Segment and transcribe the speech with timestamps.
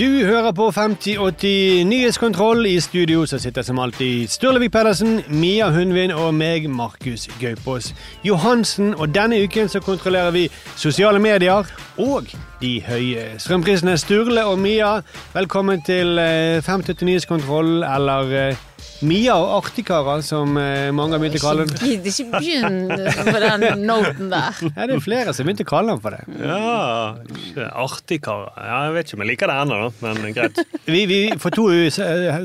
[0.00, 2.66] Du hører på 5080 Nyhetskontroll.
[2.66, 7.90] I studio så sitter som alltid Sturlevik Pedersen, Mia Hundvin og meg, Markus Gaupås
[8.24, 8.94] Johansen.
[8.94, 13.98] Og denne uken så kontrollerer vi sosiale medier og de høye strømprisene.
[13.98, 15.02] Sturle og Mia,
[15.34, 18.66] velkommen til eh, 5080 Nyhetskontroll, eller eh,
[19.06, 21.78] Mia og Artikara, som eh, mange har begynt å kalle den.
[21.80, 24.60] Gidd ikke begynne på den noten der.
[24.76, 26.22] Ja, det er flere som har begynt å kalle den for det.
[26.44, 28.50] Ja, Artikara.
[28.56, 30.62] Ja, jeg vet ikke om jeg liker det ennå, men greit.
[30.90, 31.88] Vi, vi, for to eh,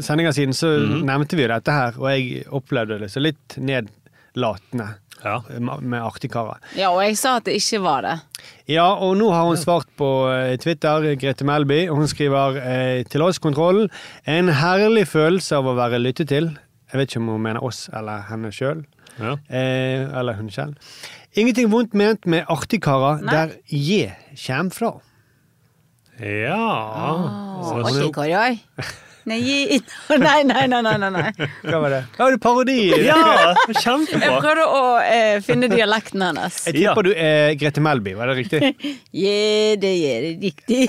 [0.05, 4.93] sendinger siden så nevnte vi jo dette her, og jeg opplevde det så litt nedlatende
[5.25, 5.39] Ja.
[5.81, 6.59] med Artigkarer.
[6.77, 8.15] Ja, og jeg sa at det ikke var det.
[8.69, 13.23] Ja, og nå har hun svart på eh, Twitter, Grete Melby, hun skriver eh, til
[13.25, 13.89] oss, Kontrollen,
[14.29, 16.51] en herlig følelse av å være lyttet til.
[16.93, 18.85] Jeg vet ikke om hun mener oss eller henne sjøl.
[19.17, 19.33] Ja.
[19.49, 20.77] Eh, eller hun selv.
[21.35, 24.93] Ingenting vondt ment med Artigkarer der J kjem fra.
[26.19, 26.61] ja.
[27.59, 28.59] Å, Så- koroi.
[29.25, 29.79] Nei, gi-
[30.21, 31.47] nei, nei, nei, nei, nei, nei.
[31.65, 32.01] Hva var det?
[32.19, 32.75] Ja, det er parodi!
[33.05, 33.17] Ja,
[33.67, 34.35] Jeg kjempebra.
[34.43, 36.59] prøvde å eh, finne dialekten hennes.
[36.69, 38.61] Jeg tipper du er Grete Melby, var det riktig?
[39.25, 40.85] Ja, det er det riktig.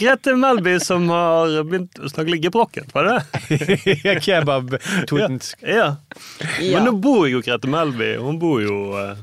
[0.00, 4.20] Grete Melby som har begynt å snakke litt gebrokkent, var det?
[4.24, 5.54] Kebab-totens.
[5.62, 5.96] Ja.
[6.60, 6.78] Ja.
[6.80, 9.18] Men nå bor jo Grete Melby Hun bor jo eh,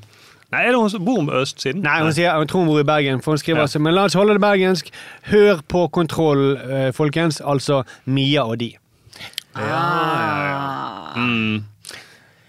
[0.52, 1.82] Nei, er det hun som bor med østsiden?
[1.84, 3.66] Nei, hun sier hun tror hun bor i Bergen, for hun skriver Ja.
[3.68, 4.92] altså Men la oss holde det bergensk.
[5.32, 7.42] Hør på kontroll, eh, folkens.
[7.44, 8.70] Altså Mia og de.
[9.56, 11.64] Ah, Mm.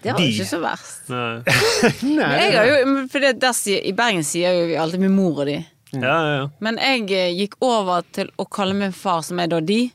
[0.03, 1.09] det var jo ikke så verst.
[1.09, 1.41] Nei.
[2.19, 5.41] Nei, Jeg har jo, for det, der I Bergen sier jo vi alltid min mor
[5.41, 5.57] og de.
[5.91, 6.47] Ja, ja, ja.
[6.61, 9.89] Men jeg eh, gikk over til å kalle min far, som er da de,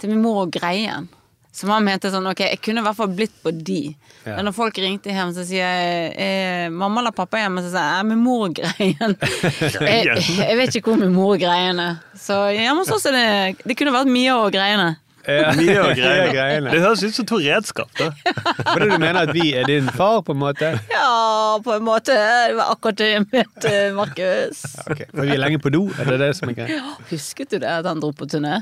[0.00, 1.08] til min mor og greien.
[1.56, 3.78] Som han mente sånn, ok, jeg kunne i hvert fall blitt på de.
[4.26, 4.34] Ja.
[4.36, 7.86] Men når folk ringte hjem, så sier jeg eh, mamma eller pappa hjemme, så sier
[7.94, 9.16] jeg eh, med mor og greien.
[9.88, 11.96] jeg, jeg vet ikke hvor med mor og greien er.
[12.20, 14.90] Så hjemme hos oss er det Det kunne vært mye og greiene.
[15.26, 15.48] Ja.
[15.58, 16.70] Mye og Ja, greiene.
[16.70, 17.88] Det høres ut som to redskap.
[17.98, 18.12] da.
[18.60, 20.68] Hva er det du mener at vi er din far, på en måte?
[20.92, 22.14] Ja, på en måte.
[22.14, 24.60] Det var akkurat det jeg mente, Markus.
[24.84, 25.86] Ok, For vi er lenge på do?
[25.98, 26.94] Er det det som er greia?
[27.10, 28.60] Husket du det, at han dro på turné?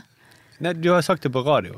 [0.65, 1.75] Nei, du har sagt det på radio.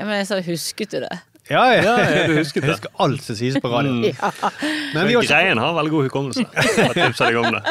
[0.00, 1.18] Ja, men jeg sa husket du det?
[1.50, 1.80] Ja, ja.
[1.82, 2.68] Ja, du husket det.
[2.68, 4.04] Jeg husker alt som sies på radioen.
[4.04, 4.12] Mm.
[4.14, 4.50] Ja.
[4.94, 6.44] Men vi også- Greien har veldig god hukommelse.
[6.78, 7.62] Jeg tipser deg om det.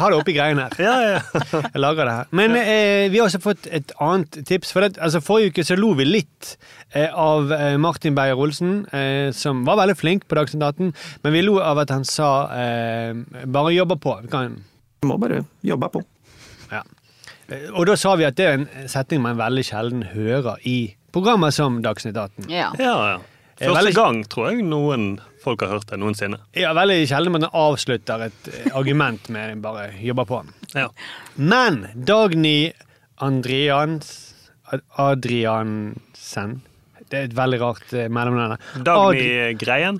[0.00, 0.72] har det oppi greien her.
[0.80, 1.18] Ja, ja.
[1.74, 2.30] Jeg lager det her.
[2.40, 4.72] Men eh, vi har også fått et annet tips.
[4.72, 6.54] For det, altså, forrige uke så lo vi litt
[6.96, 10.94] eh, av eh, Martin Beyer-Olsen, eh, som var veldig flink på Dagsnytt 18.
[11.22, 13.12] Men vi lo av at han sa eh,
[13.44, 14.22] 'bare jobber på'.
[14.24, 14.56] Vi kan,
[15.04, 16.02] Må bare jobbe på.
[16.72, 16.80] ja.
[17.52, 20.94] Eh, Og da sa vi at det er en setning man veldig sjelden hører i
[21.12, 22.48] programmer som Dagsnytt 18.
[22.50, 22.70] ja.
[22.78, 23.18] ja, ja.
[23.58, 25.06] Første veldig- gang tror jeg noen
[25.42, 26.36] folk har hørt det noensinne.
[26.54, 30.44] Ja, veldig sjelden man avslutter et eh, argument med 'bare jobber på'.
[30.76, 30.88] Ja.
[31.36, 32.72] Men Dagny
[33.18, 34.34] Andrians
[34.96, 36.60] Adriansen
[37.10, 38.58] Det er et veldig rart eh, mellomnavn.
[38.84, 39.98] Dagny Greien,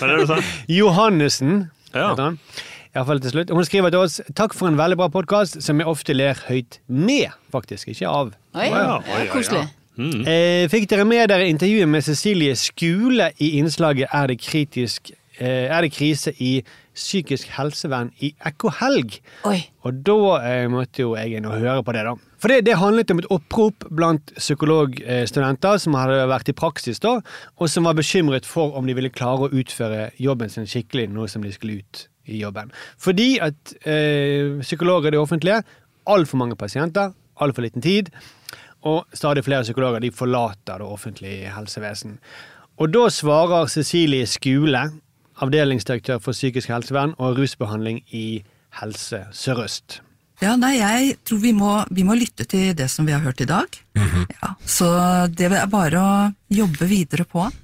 [0.00, 0.38] var det du sa?
[0.80, 2.10] Johannessen Ja.
[2.10, 2.38] heter han.
[2.94, 3.50] I hvert fall til slutt.
[3.50, 6.80] Hun skriver til oss Takk for en veldig bra podkast som jeg ofte ler høyt
[6.88, 7.88] med, faktisk.
[7.94, 8.34] Ikke av.
[8.54, 9.64] Oi, ja, ja,
[9.96, 10.24] koselig.
[10.28, 15.70] Eh, fikk dere med dere intervjuet med Cecilie Skule i innslaget Er det, kritisk, eh,
[15.70, 16.64] er det krise i
[16.94, 19.18] psykisk helsevern i Ekko Helg?
[19.82, 22.14] Og da eh, måtte jo jeg inn og høre på det, da.
[22.38, 27.16] For det, det handlet om et opprop blant psykologstudenter som hadde vært i praksis, da,
[27.56, 31.26] og som var bekymret for om de ville klare å utføre jobben sin skikkelig nå
[31.30, 32.70] som de skulle ut i jobben.
[33.00, 35.62] Fordi at eh, psykologer i det offentlige
[36.06, 38.10] altfor mange pasienter, altfor liten tid,
[38.84, 42.18] og stadig flere psykologer de forlater det offentlige helsevesen.
[42.80, 44.82] Og da svarer Cecilie Skule,
[45.42, 48.42] avdelingsdirektør for psykisk helsevern og rusbehandling i
[48.80, 50.00] Helse Sør-Øst.
[50.42, 53.40] Ja, nei, jeg tror vi må, vi må lytte til det som vi har hørt
[53.40, 53.78] i dag.
[53.96, 54.88] ja, så
[55.30, 57.46] det er bare å jobbe videre på.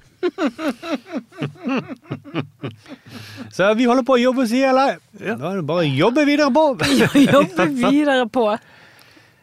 [3.51, 4.99] Så vi holder på å jobbe, sier jeg.
[5.17, 6.65] Da er det bare å jobbe videre på!
[7.35, 8.45] Jobbe videre på.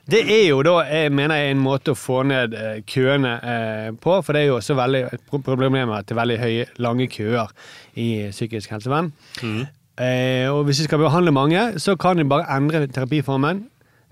[0.08, 3.88] Det er jo da, jeg mener jeg, en måte å få ned eh, køene eh,
[4.00, 6.38] på, for det er jo også veldig et pro- problem med at det er veldig
[6.40, 7.50] høye, lange køer
[8.00, 9.10] i psykisk helsevern.
[9.98, 13.66] Eh, og hvis vi skal behandle mange, så kan vi bare endre terapiformen.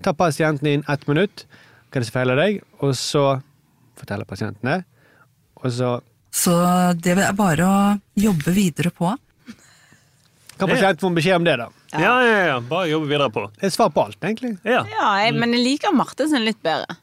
[0.05, 1.47] Ta pasienten inn ett minutt,
[1.89, 3.23] hva er det som feiler deg, og så
[3.97, 4.77] forteller pasienten det.
[5.63, 5.95] Og så
[6.29, 6.53] Så
[7.01, 7.77] det er bare å
[8.21, 9.15] jobbe videre på.
[10.59, 11.69] kan pasienten få en beskjed om det, da.
[11.93, 12.59] Ja, ja, ja.
[12.67, 13.45] Bare jobbe videre på.
[13.59, 14.57] Det er svar på alt, egentlig.
[14.67, 14.81] Ja.
[14.91, 16.97] Ja, jeg, men jeg liker Martinsen litt bedre.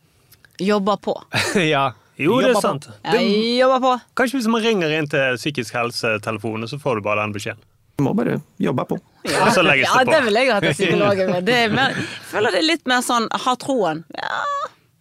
[0.60, 1.14] Jobber på.
[1.74, 1.92] ja.
[2.20, 2.60] Jo, det er på.
[2.62, 2.88] sant.
[3.02, 3.22] Ja, Det,
[3.58, 3.92] jobber på.
[4.20, 7.62] kanskje hvis man ringer inn til psykisk helse-telefonen, så får du bare den beskjeden.
[8.02, 8.98] Må bare jobbe på.
[9.30, 11.44] Ja, så legges Ja, det det vil jeg ha til psykologen min.
[11.46, 14.04] Det er mer, jeg føler det er litt mer sånn ha troen.
[14.18, 14.38] Ja,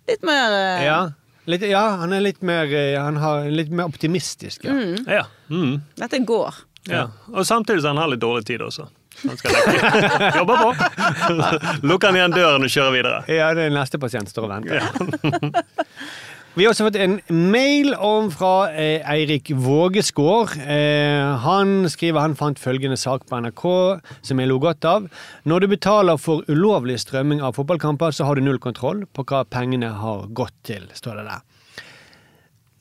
[0.10, 0.98] litt mer eh, Ja.
[1.50, 4.64] Litt, ja, han er litt mer, eh, han har litt mer optimistisk.
[4.64, 4.76] Ja.
[5.20, 5.24] Ja.
[5.52, 5.82] Mm.
[6.00, 6.62] Dette går.
[6.88, 7.08] ja.
[7.34, 8.88] Og samtidig så han har litt dårlig tid også.
[9.22, 10.34] Han skal lekke.
[10.40, 10.70] Jobbe på.
[11.88, 13.24] Lukker han igjen døren og kjører videre.
[13.32, 14.84] Ja, det er neste pasient står og venter.
[16.54, 20.52] Vi har også fått en mail om fra eh, Eirik Vågesgård.
[20.62, 23.64] Eh, han skriver han fant følgende sak på NRK
[24.22, 25.08] som jeg lo godt av.
[25.50, 29.42] Når du betaler for ulovlig strømming av fotballkamper, så har du null kontroll på hva
[29.50, 31.42] pengene har gått til, står det der.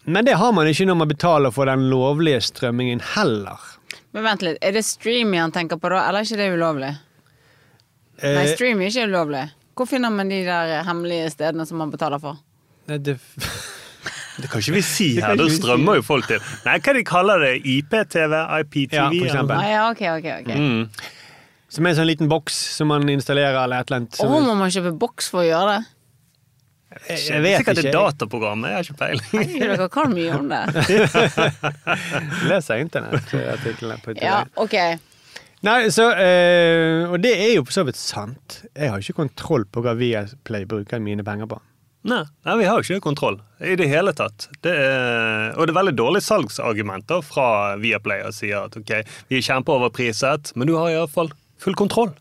[0.04, 3.71] Men det har man ikke når man betaler for den lovlige strømmingen heller.
[4.12, 6.92] Men vent litt, er det streaming han tenker på da, eller er ikke det ulovlig?
[8.22, 9.44] Nei, Eh, streaming er ikke ulovlig.
[9.74, 12.36] Hvor finner man de der hemmelige stedene som man betaler for?
[12.90, 13.16] nei, det,
[14.42, 16.38] Det kan ikke vi si Det her, da strømmer jo folk til.
[16.66, 17.54] Nei, hva de kaller det?
[17.68, 18.36] IPTV?
[18.62, 18.94] IPTV?
[18.96, 19.56] Ja, for eksempel.
[19.58, 20.52] Ah, ja, ok, ok, ok.
[20.56, 21.10] Mm.
[21.72, 24.20] som er en sånn liten boks som man installerer eller et eller annet.
[24.20, 25.91] Og oh, må man kjøpe boks for å gjøre det?
[27.08, 27.94] Jeg, jeg vet Sikkert et ikke.
[27.96, 29.54] dataprogram, jeg har ikke peiling.
[29.62, 30.62] Dere kan mye om det.
[32.50, 34.76] Leser internettartiklene på Ja, ok.
[35.62, 38.62] Nei, så, øh, og det er jo for så vidt sant.
[38.74, 41.60] Jeg har ikke kontroll på hva Viaplay bruker mine penger på.
[42.10, 44.48] Nei, nei, vi har jo ikke kontroll i det hele tatt.
[44.66, 48.90] Det er, og det er veldig dårlige salgsargumenter fra Viaplay og sier at ok,
[49.30, 51.30] vi er kjempeoverpriset, men du har iallfall
[51.62, 52.12] full kontroll.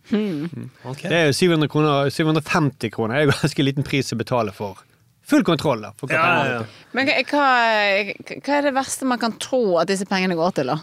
[0.86, 1.04] Ok.
[1.08, 3.18] Det er jo 700 kroner, 750 kroner.
[3.18, 4.80] Det er jo ganske liten pris å betale for
[5.32, 5.82] full kontroll.
[5.88, 5.94] da.
[5.98, 6.88] For hva Ja, ja, ja.
[6.98, 7.44] Men hva,
[8.38, 10.80] hva er det verste man kan tro at disse pengene går til, da?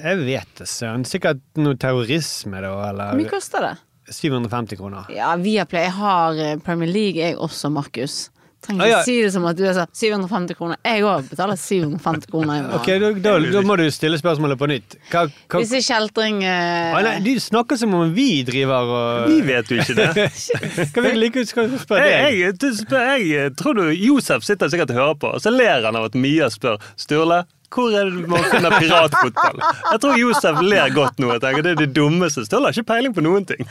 [0.00, 1.04] Jeg vet det, søren.
[1.08, 3.76] Sikkert noe terrorisme, da, Hvor mye koster det?
[4.10, 5.10] 750 kroner.
[5.14, 8.28] Ja, Viaplay jeg har eh, Premier League, jeg også, Markus.
[8.60, 9.04] Trenger Ah, ikke ja.
[9.06, 10.80] si det som at du er sånn 750 kroner.
[10.84, 14.58] Jeg òg betaler 750 kroner i Ok, Okay, da, da, da må du stille spørsmålet
[14.60, 14.96] på nytt.
[15.12, 16.96] Hva, hva, Disse kjeltring uh...
[16.96, 20.26] Ah, nei, du snakker som om vi driver og Vi vet jo ikke det.
[20.90, 22.16] Skal vi like skal vi spørre deg?
[22.16, 25.52] Jeg, jeg, du spør, jeg tror du Josef sitter sikkert og hører på, og så
[25.54, 29.60] ler han av at Mia spør Sturle, hvor er det man finner piratfotball?
[29.92, 31.28] Jeg tror Josef ler godt nå.
[31.36, 32.42] Jeg tenker Det er det dummeste.
[32.48, 33.62] Sturle har ikke peiling på noen ting.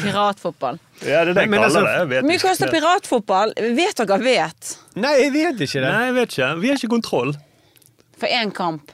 [0.00, 0.78] piratfotball.
[1.02, 1.98] Ja, det er det jeg altså, kaller det.
[1.98, 3.54] Jeg vet mye koster piratfotball?
[3.80, 4.72] Vet dere vet?
[5.00, 5.90] Nei, jeg vet ikke det.
[5.90, 6.48] Nei, jeg vet ikke.
[6.62, 7.34] Vi har ikke kontroll.
[8.20, 8.92] For én kamp.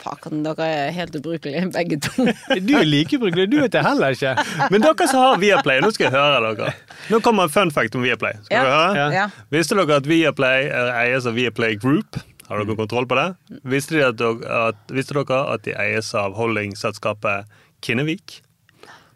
[0.00, 2.24] Faken, dere er helt ubrukelige, begge to.
[2.66, 3.50] Du er like ubrukelig.
[3.52, 4.32] Du vet det heller ikke.
[4.72, 6.72] Men dere som har Viaplay, nå skal jeg høre dere.
[7.12, 8.38] Nå kommer en fun fact om Viaplay.
[8.48, 8.64] Skal Ja.
[8.64, 9.06] vi høre?
[9.18, 9.26] Ja.
[9.52, 12.16] Visste dere at Viaplay er eies av Viaplay Group?
[12.50, 13.28] Har dere kontroll på det?
[13.62, 17.46] Visste, de at dere, at, visste dere at de eies av holdingselskapet
[17.84, 18.40] Kinnevik?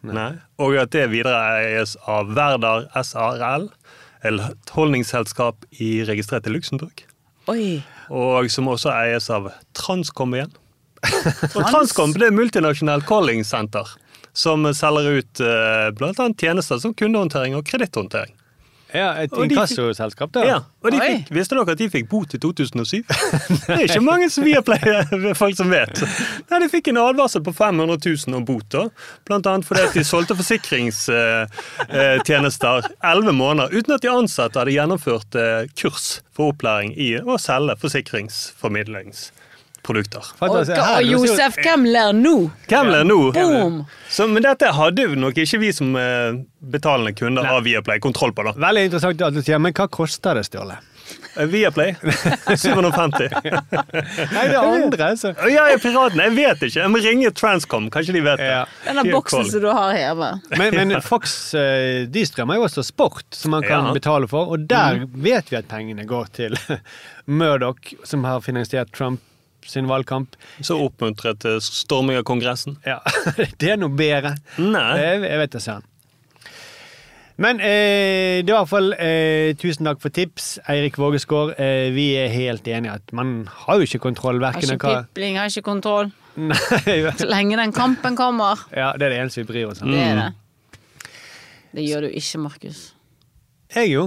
[0.05, 0.29] Nei.
[0.61, 3.67] Og at det videre eies av Verdar SRL,
[4.25, 7.03] et holdningsselskap i registrert i Luxembourg.
[7.51, 7.83] Oi.
[8.13, 10.55] Og som også eies av Transcom igjen.
[11.57, 13.91] Og Transcom det er multinasjonalt calling-senter
[14.35, 15.43] som selger ut
[15.99, 16.25] bl.a.
[16.39, 18.33] tjenester som kundehåndtering og kreditthåndtering.
[18.93, 20.43] Ja, et inkassoselskap, da.
[20.45, 23.01] Ja, og de fikk, Visste dere at de fikk bot i 2007?
[23.65, 26.01] Det er ikke mange som Viaplay-folk som vet.
[26.51, 28.83] Nei, De fikk en advarsel på 500 000 om bot, da.
[29.27, 32.77] Blant annet fordi at de solgte forsikringstjenester
[33.11, 37.75] elleve måneder uten at de ansatte hadde gjennomført eh, kurs for opplæring i å selge
[37.81, 39.41] forsikringsformidlingsprodukter.
[39.85, 40.79] Og, Fantastisk.
[40.81, 42.35] Og, og Josef, hvem ler nå?
[42.71, 43.19] Hvem ler nå?
[43.35, 43.77] Boom!
[44.09, 48.33] Så, men dette hadde jo nok ikke vi som eh, betalende kunder av Viaplay kontroll
[48.33, 48.55] på, da.
[48.67, 50.77] Veldig interessant at du sier, men hva koster det, Ståle?
[51.37, 51.93] Eh, Viaplay
[52.57, 53.29] 750.
[54.33, 55.33] Nei, det andre, altså.
[55.37, 56.21] Ja, Ja, jeg er piraten.
[56.23, 56.79] Jeg vet ikke.
[56.81, 57.89] Jeg må ringe Transcom.
[57.93, 58.47] Kanskje de vet det.
[58.49, 58.63] Ja.
[58.87, 60.31] Den der boksen som du har hjemme.
[60.57, 63.93] Men, men Fox eh, de strømmer jo også sport, som man kan Ja.
[63.95, 64.49] betale for.
[64.55, 66.57] Og der vet vi at pengene går til
[67.39, 69.21] Murdoch, som har finansiert Trump
[69.67, 70.35] sin valgkamp.
[70.61, 72.77] Så oppmuntret til storming av Kongressen.
[72.85, 72.99] Ja,
[73.61, 74.35] Det er noe bedre.
[74.61, 74.87] Nei.
[75.01, 75.85] Jeg, jeg vet det, søren.
[77.35, 81.57] Men eh, det var i hvert fall eh, tusen takk for tips, Eirik Vågesgaard.
[81.59, 85.35] Eh, vi er helt enige at man har jo ikke kontroll Har ikke hva pipling,
[85.41, 86.13] har ikke kontroll.
[86.39, 88.63] Nei, Så lenge den kampen kommer.
[88.71, 89.91] ja, Det er det eneste vi bryr oss om.
[89.91, 90.29] Det er det.
[91.75, 92.81] Det gjør du ikke, Markus.
[93.75, 94.05] Jeg jo.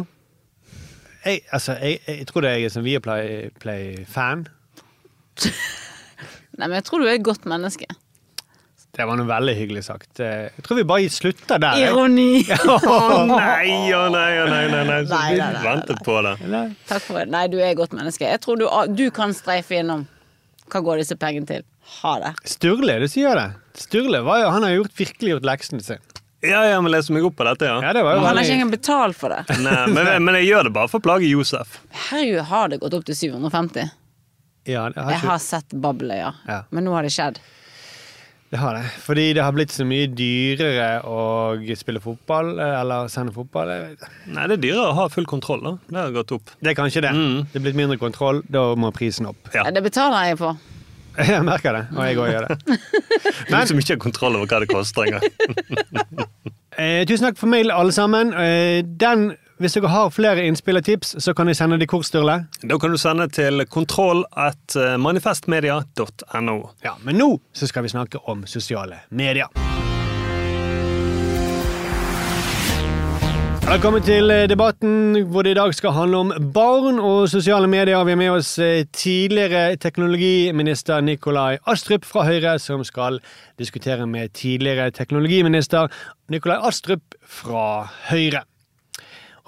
[1.26, 4.46] Jeg, altså, jeg, jeg tror det er jeg som Viaplay-fan.
[6.58, 7.86] Nei, men jeg tror du er et godt menneske.
[8.98, 10.18] Det var noe veldig hyggelig sagt.
[10.18, 11.76] Jeg tror vi bare slutter der.
[11.86, 12.40] Ironi!
[12.48, 14.96] Å nei, å nei, å nei, nei, nei.
[15.06, 16.32] Så Nei, vi nei, nei, ventet på det.
[16.88, 17.28] Takk for det.
[17.30, 18.26] Nei, du er et godt menneske.
[18.26, 18.66] Jeg tror du,
[18.98, 20.02] du kan streife innom.
[20.72, 21.62] Hva går disse pengene til?
[22.00, 22.32] Ha det.
[22.56, 23.46] Sturle, du sier det.
[23.78, 26.02] Sturle var jo, han har gjort, virkelig gjort leksene sine.
[26.42, 27.78] Ja, jeg må lese meg opp på dette, ja.
[27.82, 29.56] Ja, det var jo Han har ikke engang betalt for det.
[29.62, 31.80] Nei, men, men jeg gjør det bare for å plage Josef.
[32.10, 33.88] Herregud, har det gått opp til 750?
[34.68, 36.32] Ja, jeg, har, Jeg har sett Babeløya, ja.
[36.48, 36.58] Ja.
[36.74, 37.38] Men nå har det skjedd.
[38.52, 38.84] det har det.
[39.04, 43.72] Fordi det har blitt så mye dyrere å spille fotball, eh, eller sende fotball.
[43.94, 44.08] Ikke.
[44.32, 45.74] Nei, det er dyrere å ha full kontroll, da.
[45.88, 46.52] Det har gått opp.
[46.60, 47.12] Det er kanskje det.
[47.52, 49.40] Det er blitt mindre kontroll, da må prisen opp.
[49.54, 49.64] Ja.
[49.68, 50.54] Ja, Det betaler jeg på.
[51.28, 52.56] Jeg merker det, og jeg òg gjør det.
[53.50, 55.24] Men, du som ikke har kontroll over hva det koster engang.
[56.78, 58.28] Eh, tusen takk for mail, alle sammen.
[58.38, 62.04] Eh, den, hvis dere har flere innspill og tips, så kan dere sende de hvor,
[62.06, 62.44] Sturle?
[62.62, 64.94] Da kan du sende til kontroll at eh.
[66.84, 69.50] Ja, men nå så skal vi snakke om sosiale medier.
[73.68, 77.98] Velkommen til eh, debatten hvor det i dag skal handle om barn og sosiale medier.
[78.06, 83.18] Vi har med oss eh, tidligere teknologiminister Nikolai Astrup fra Høyre, som skal
[83.58, 85.90] diskutere med tidligere teknologiminister
[86.30, 88.46] Nikolai Astrup fra Høyre.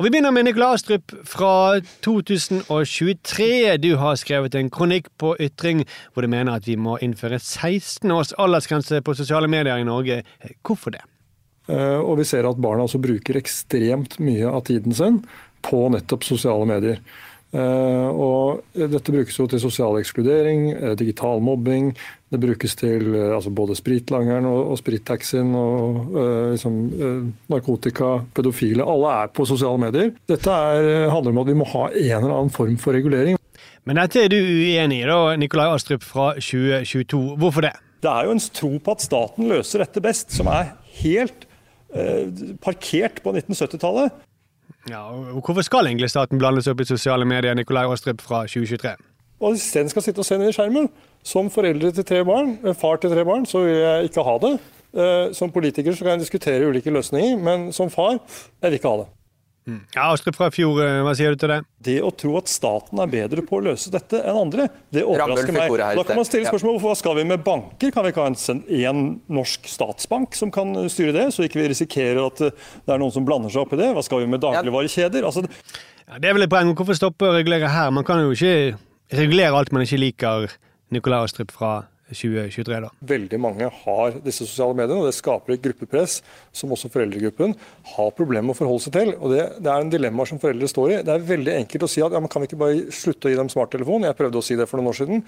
[0.01, 3.77] Og Vi begynner med Nikolai Astrup fra 2023.
[3.85, 5.83] Du har skrevet en kronikk på Ytring
[6.15, 10.23] hvor du mener at vi må innføre 16 års aldersgrense på sosiale medier i Norge.
[10.65, 11.03] Hvorfor det?
[11.69, 15.21] Eh, Og vi ser at barna også bruker ekstremt mye av tiden sin
[15.69, 17.05] på nettopp sosiale medier.
[17.51, 21.91] Eh, Og dette brukes jo til sosial ekskludering, eh, digital mobbing.
[22.31, 26.15] Det brukes til eh, altså både spritlangeren og, og sprittaxien og
[26.55, 26.79] liksom,
[27.51, 28.87] narkotika, pedofile.
[28.87, 30.15] Alle er på sosiale medier.
[30.31, 33.41] Dette er, handler om at vi må ha en eller annen form for regulering.
[33.89, 37.23] Men dette er du uenig i, da, Nikolai Astrup fra 2022.
[37.41, 37.73] Hvorfor det?
[38.01, 41.47] Det er jo en tro på at staten løser dette best, som er helt
[41.97, 42.29] eh,
[42.63, 44.15] parkert på 1970-tallet.
[44.91, 48.97] Ja, og Hvorfor skal egentlig staten blandes opp i sosiale medier, Nikolai Åstrup fra 2023?
[49.41, 50.91] Og hvis den skal sitte og se ned i skjermen,
[51.25, 54.39] som foreldre til tre barn, eh, far til tre barn, så vil jeg ikke ha
[54.39, 54.53] det.
[54.91, 58.19] Eh, Som politiker så kan jeg diskutere ulike løsninger, men som far,
[58.63, 59.07] jeg vil ikke ha det.
[59.69, 61.59] Ja, Astrup fra fjor, eh, hva sier du til det?
[61.85, 65.53] Det å tro at staten er bedre på å løse dette enn andre, det overrasker
[65.55, 65.75] meg.
[65.99, 67.93] Da kan man stille spørsmål hvorfor skal vi med banker?
[67.95, 68.33] Kan vi ikke ha
[68.91, 73.03] en, norsk statsbank som kan styre det, så ikke vi risikerer at eh, det er
[73.03, 73.93] noen som blander seg opp i det?
[73.97, 75.29] Hva skal vi med dagligvarekjeder?
[75.29, 75.45] Altså,
[76.11, 76.73] Ja, det er vel et poeng.
[76.75, 77.93] Hvorfor stoppe å regulere her?
[77.95, 78.79] Man kan jo ikke
[79.15, 80.51] regulere alt man ikke liker,
[80.91, 82.91] Nikolai Astrup fra 2023, da.
[83.13, 86.21] Veldig mange har disse sosiale mediene, og det skaper et gruppepress
[86.53, 87.55] som også foreldregruppen
[87.95, 89.13] har problemer med å forholde seg til.
[89.19, 91.03] og Det, det er en dilemma som foreldre står i.
[91.07, 93.39] Det er veldig enkelt å si at ja, kan vi ikke bare slutte å gi
[93.41, 94.09] dem smarttelefon?
[94.09, 95.23] Jeg prøvde å si det for noen år siden.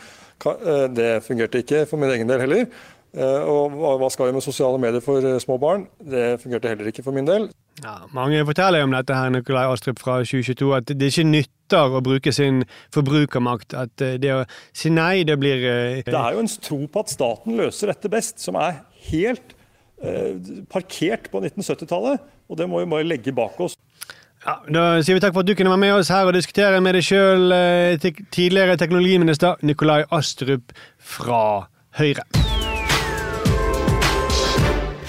[0.47, 2.67] Eh, Det fungerte ikke for min egen del heller.
[3.13, 5.83] Eh, Og hva skal vi med sosiale medier for eh, små barn?
[6.01, 7.51] Det fungerte heller ikke for min del.
[7.83, 11.97] Ja, mange forteller jo om dette her, Nikolai Astrup fra 2022, at det ikke nytter
[11.99, 12.63] å bruke sin
[12.95, 13.77] forbrukermakt.
[13.77, 15.61] At eh, det å si nei, det blir
[16.07, 19.53] Det er jo en tro på at staten løser dette best, som er helt
[20.03, 20.33] eh,
[20.73, 22.25] parkert på 1970-tallet.
[22.49, 23.77] Og det må vi bare legge bak oss.
[24.43, 26.81] Ja, Da sier vi takk for at du kunne være med oss her og diskutere
[26.83, 27.53] med deg sjøl,
[28.33, 31.45] tidligere teknologiminister Nikolai Astrup fra
[32.01, 32.25] Høyre.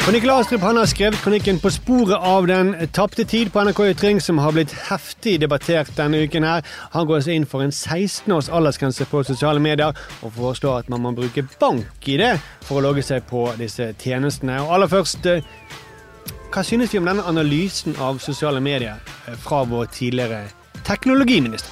[0.04, 3.80] Og Nikolai Astrup han har skrevet kronikken 'På sporet av den tapte tid' på NRK
[3.92, 6.44] Ytring, som har blitt heftig debattert denne uken.
[6.44, 6.62] her.
[6.92, 10.90] Han går altså inn for en 16 års aldersgrense på sosiale medier, og foreslår at
[10.90, 14.60] man må bruke bank-ID for å logge seg på disse tjenestene.
[14.62, 15.42] Og aller først, eh,
[16.52, 18.96] hva synes vi om denne analysen av sosiale medier
[19.28, 20.44] eh, fra vår tidligere
[20.84, 21.72] teknologiminister?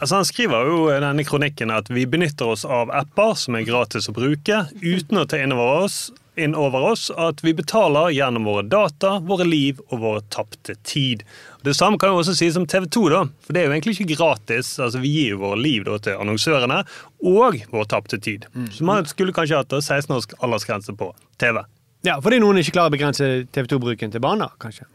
[0.00, 3.64] Altså Han skriver jo i denne kronikken at vi benytter oss av apper som er
[3.64, 8.12] gratis å bruke, uten å ta inn over oss, inn over oss at vi betaler
[8.14, 11.24] gjennom våre data, våre liv og vår tapte tid.
[11.62, 13.94] Det samme kan jo også sies om TV 2, da, for det er jo egentlig
[14.00, 14.72] ikke gratis.
[14.80, 16.80] altså Vi gir jo våre liv da, til annonsørene
[17.28, 18.48] og vår tapte tid.
[18.72, 21.12] Så man skulle kanskje hatt 16 års aldersgrense på
[21.42, 21.60] TV.
[22.02, 24.88] Ja, fordi noen ikke klarer å begrense TV 2-bruken til barna, kanskje.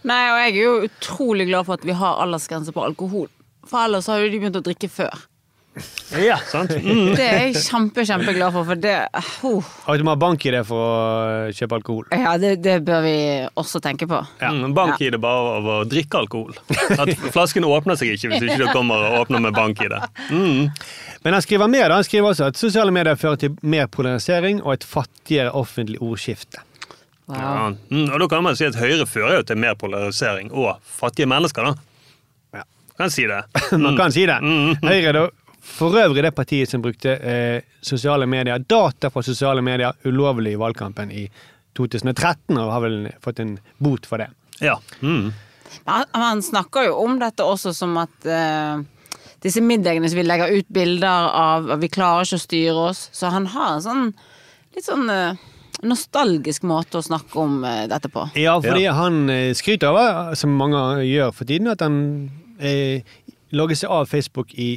[0.00, 3.28] Nei, og jeg er jo utrolig glad for at vi har aldersgrense på alkohol.
[3.68, 5.26] For ellers har jo de begynt å drikke før.
[6.18, 6.72] Ja, sant?
[6.74, 7.12] Mm.
[7.14, 10.82] Det er jeg kjempe, kjempeglad for, for det uh, Og du må ha bank-ID for
[10.82, 10.94] å
[11.46, 12.08] eh, kjøpe alkohol.
[12.10, 13.14] Ja, det, det bør vi
[13.60, 14.18] også tenke på.
[14.42, 16.58] Mm, Bank-ID bare av å drikke alkohol.
[16.96, 19.94] At Flasken åpner seg ikke hvis ikke du kommer og åpner med bank-ID.
[20.34, 20.72] Mm.
[21.22, 21.86] Men han skriver mer.
[21.88, 22.00] da.
[22.00, 26.64] Han skriver også at sosiale medier fører til mer polarisering og et fattigere offentlig ordskifte.
[27.30, 27.70] Ja.
[27.90, 31.30] Mm, og da kan man si at Høyre fører jo til mer polarisering og fattige
[31.30, 32.58] mennesker, da.
[32.58, 32.64] Ja.
[32.98, 33.44] Kan si det.
[33.84, 34.40] Man kan si det.
[34.42, 34.80] Mm.
[34.82, 35.22] Høyre da
[35.60, 40.60] for øvrig det partiet som brukte eh, sosiale medier, data fra sosiale medier ulovlig i
[40.60, 41.26] valgkampen i
[41.76, 44.30] 2013, og har vel fått en bot for det.
[44.60, 44.78] Ja.
[45.00, 45.30] Mm.
[45.84, 48.82] Han, man, snakker jo om dette også som at eh,
[49.44, 53.06] disse middagene som vi legger ut bilder av, vi klarer ikke å styre oss.
[53.16, 54.10] Så han har en sånn
[54.74, 55.38] litt sånn eh,
[55.86, 58.26] nostalgisk måte å snakke om eh, dette på.
[58.38, 63.06] Ja, fordi han eh, skryter av, som mange gjør for tiden, at han eh,
[63.56, 64.72] logger seg av Facebook i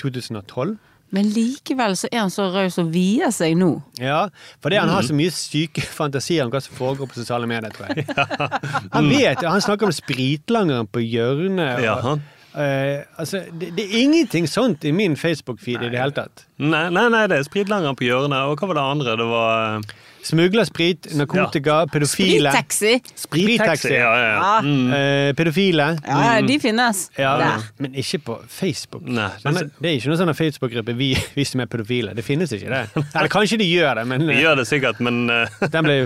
[0.00, 0.76] 2012.
[1.14, 3.70] Men likevel så er han så raus og vier seg nå.
[4.00, 4.26] Ja,
[4.64, 7.94] fordi han har så mye syke fantasier om hva som foregår på sosiale medier, tror
[7.94, 8.04] jeg.
[8.96, 11.80] Han vet, han snakker om spritlangeren på hjørnet.
[11.84, 12.26] Ja, og, han.
[12.58, 16.44] Uh, altså, det, det er ingenting sånt i min Facebook-feed i det hele tatt.
[16.58, 18.48] Nei, nei, nei, det er spritlangeren på hjørnet.
[18.48, 19.16] Og hva var det andre?
[19.20, 19.84] Det var
[20.18, 22.50] eh, Smuglersprit, narkotika, pedofile.
[22.50, 22.98] Sprittaxi!
[23.14, 23.92] Sprittaxi.
[23.94, 24.36] Ja, ja, ja.
[24.38, 24.60] Ja.
[24.62, 24.92] Mm.
[24.92, 25.88] Eh, pedofile.
[26.06, 27.10] Ja, de finnes.
[27.16, 27.66] Ja, Der.
[27.78, 29.02] men ikke på Facebook.
[29.06, 32.14] Nei, Men det er ikke noen sånn Facebook-gruppe vi, vi som er pedofile.
[32.18, 32.84] Det finnes ikke, det.
[33.16, 36.00] Eller kanskje de gjør det, men Vi eh, gjør det sikkert, men eh, den ble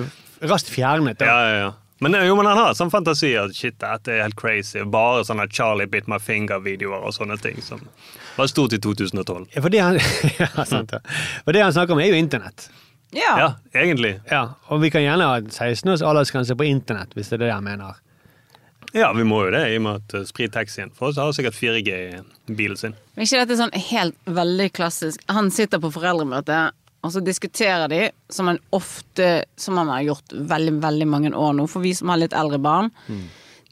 [0.49, 1.19] raskt fjernet.
[1.21, 1.31] Da.
[1.31, 1.71] Ja, ja, ja.
[2.03, 4.83] Men, eh, jo, men han har sånn fantasi at shit, dette er helt crazy.
[4.91, 7.85] Bare sånne Charlie bit my finger-videoer og sånne ting som
[8.35, 9.47] var stort i 2012.
[9.55, 9.99] Ja, For det han,
[10.41, 11.03] ja, sant, ja.
[11.45, 12.67] For det han snakker om, er jo internett.
[13.13, 13.33] Ja.
[13.39, 14.15] Ja, egentlig.
[14.31, 17.51] Ja, Og vi kan gjerne ha 16 års aldersgrense på internett, hvis det er det
[17.53, 17.99] jeg mener.
[18.93, 21.57] Ja, vi må jo det, i og med at eh, sprittaxien for oss har sikkert
[21.57, 22.97] 4G i bilen sin.
[23.17, 26.59] Men ikke dette sånn helt veldig klassisk Han sitter på foreldremøte,
[27.03, 31.57] og så diskuterer de, som han ofte Som han har gjort veldig, veldig mange år
[31.57, 32.91] nå, for vi som har litt eldre barn.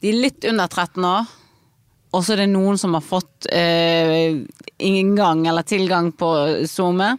[0.01, 1.29] De er litt under 13 år,
[2.11, 4.41] og så er det noen som har fått eh,
[4.83, 6.29] inngang eller tilgang på
[6.67, 7.13] SoMe.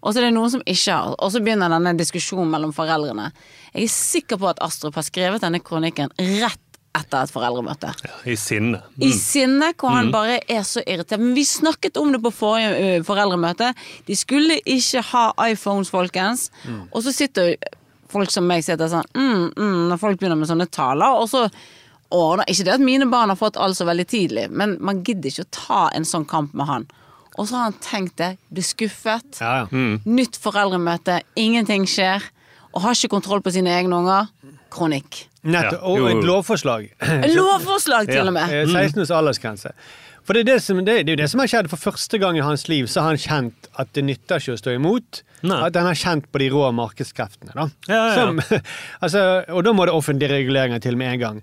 [0.00, 1.16] Og så er det noen som ikke har.
[1.18, 3.30] Og så begynner denne diskusjonen mellom foreldrene.
[3.74, 6.62] Jeg er sikker på at Astrup har skrevet denne kronikken rett
[6.98, 7.90] etter et foreldremøte.
[8.02, 8.80] Ja, I sinne.
[8.98, 11.22] I sinne, hvor han bare er så irritert.
[11.22, 13.72] Men vi snakket om det på forrige foreldremøte.
[14.06, 16.48] De skulle ikke ha iPhones, folkens.
[16.90, 17.54] Og så sitter
[18.10, 21.44] folk som meg sitter sånn mm, mm, Når folk begynner med sånne taler, og så
[22.14, 25.30] ordner Ikke det at mine barn har fått alt så veldig tidlig, men man gidder
[25.30, 26.88] ikke å ta en sånn kamp med han.
[27.38, 29.40] Og så har han tenkt det, blir skuffet.
[29.40, 29.86] Ja, ja.
[30.04, 32.26] Nytt foreldremøte, ingenting skjer.
[32.74, 34.28] Og har ikke kontroll på sine egne unger.
[34.70, 35.24] Kronikk.
[35.42, 35.82] Nettopp.
[35.88, 36.10] Og jo.
[36.10, 36.90] et lovforslag.
[37.32, 38.52] Lovforslag, til og med!
[38.54, 39.72] Eh, 16 års aldersgrense.
[40.26, 42.20] For det er, det, som, det, det er jo det som har skjedd for første
[42.20, 42.86] gang i hans liv.
[42.90, 45.22] Så har han kjent at det nytter ikke å stå imot.
[45.40, 45.58] Nei.
[45.66, 47.56] At han har kjent på de rå markedskreftene.
[47.56, 47.66] Da.
[47.88, 48.14] Ja, ja, ja.
[48.20, 48.62] Som,
[49.08, 51.42] altså, og da må det offentlige reguleringer til med en gang.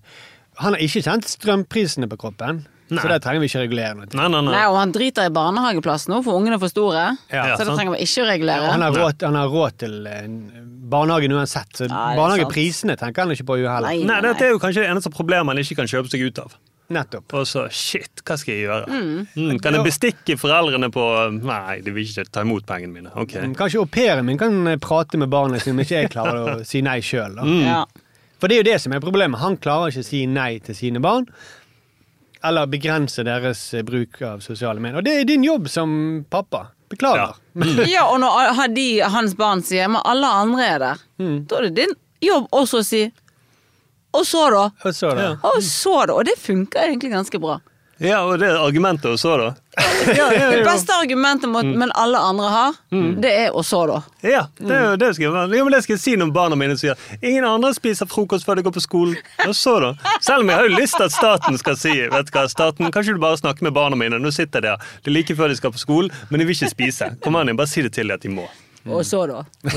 [0.63, 3.01] Han har ikke kjent strømprisene på kroppen, Nei.
[3.01, 4.07] så det trenger vi ikke regulere noe.
[4.07, 4.19] til.
[4.19, 4.53] Nei, nei, nei.
[4.55, 7.03] Nei, og han driter i barnehageplass nå, for ungene er for store.
[7.33, 7.75] Ja, så det sant.
[7.81, 8.71] trenger vi ikke å regulere.
[8.71, 10.39] Han har, råd, han har råd til en
[10.87, 13.91] barnehagen uansett, så det barnehageprisene tenker han ikke på jo heller.
[13.91, 14.07] Nei.
[14.07, 16.57] Nei, dette er jo kanskje det eneste problemet han ikke kan kjøpe seg ut av.
[16.87, 17.33] Nettopp.
[17.35, 18.87] Og så shit, hva skal jeg gjøre?
[18.87, 21.03] Mm, kan jeg bestikke foreldrene på
[21.35, 23.11] Nei, de vil ikke ta imot pengene mine.
[23.25, 23.43] Okay.
[23.59, 26.53] Kanskje au pairen min kan eh, prate med barnet sine om ikke jeg klarer å
[26.67, 27.35] si nei sjøl.
[27.65, 27.81] Ja.
[28.37, 29.41] For det er jo det som er problemet.
[29.41, 31.25] Han klarer ikke å si nei til sine barn.
[32.45, 34.99] Eller begrense deres eh, bruk av sosiale medier.
[35.01, 35.93] Og det er din jobb som
[36.29, 36.67] pappa.
[36.87, 37.33] Beklager.
[37.89, 41.73] ja, og når de, hans barn sier men alle andre er der, da er det
[41.81, 43.01] din jobb også å si
[44.17, 44.61] og så, da?
[44.87, 45.25] Og så da.
[45.45, 46.15] Og så, da?
[46.15, 47.57] Og det funker egentlig ganske bra.
[48.03, 49.47] Ja, og det er argumentet og så, da.
[50.05, 52.75] Det beste argumentet mot, men alle andre har,
[53.21, 53.97] det er å så, da.
[54.25, 56.77] Ja, det jo det skal jeg, ja, men det skal jeg si når barna mine
[56.77, 59.17] sier ingen andre spiser frokost før de går på skolen.
[59.47, 59.91] Og så da?
[60.21, 62.91] Selv om jeg har jo lyst til at staten skal si vet du hva, staten,
[62.93, 64.21] kanskje du bare snakker med barna mine.
[64.21, 64.87] Nå sitter de her.
[65.01, 67.11] Det er like før de skal på skolen, men de vil ikke spise.
[67.25, 68.45] Kom an, bare si det til dem at de må.
[68.87, 69.41] Og så, da.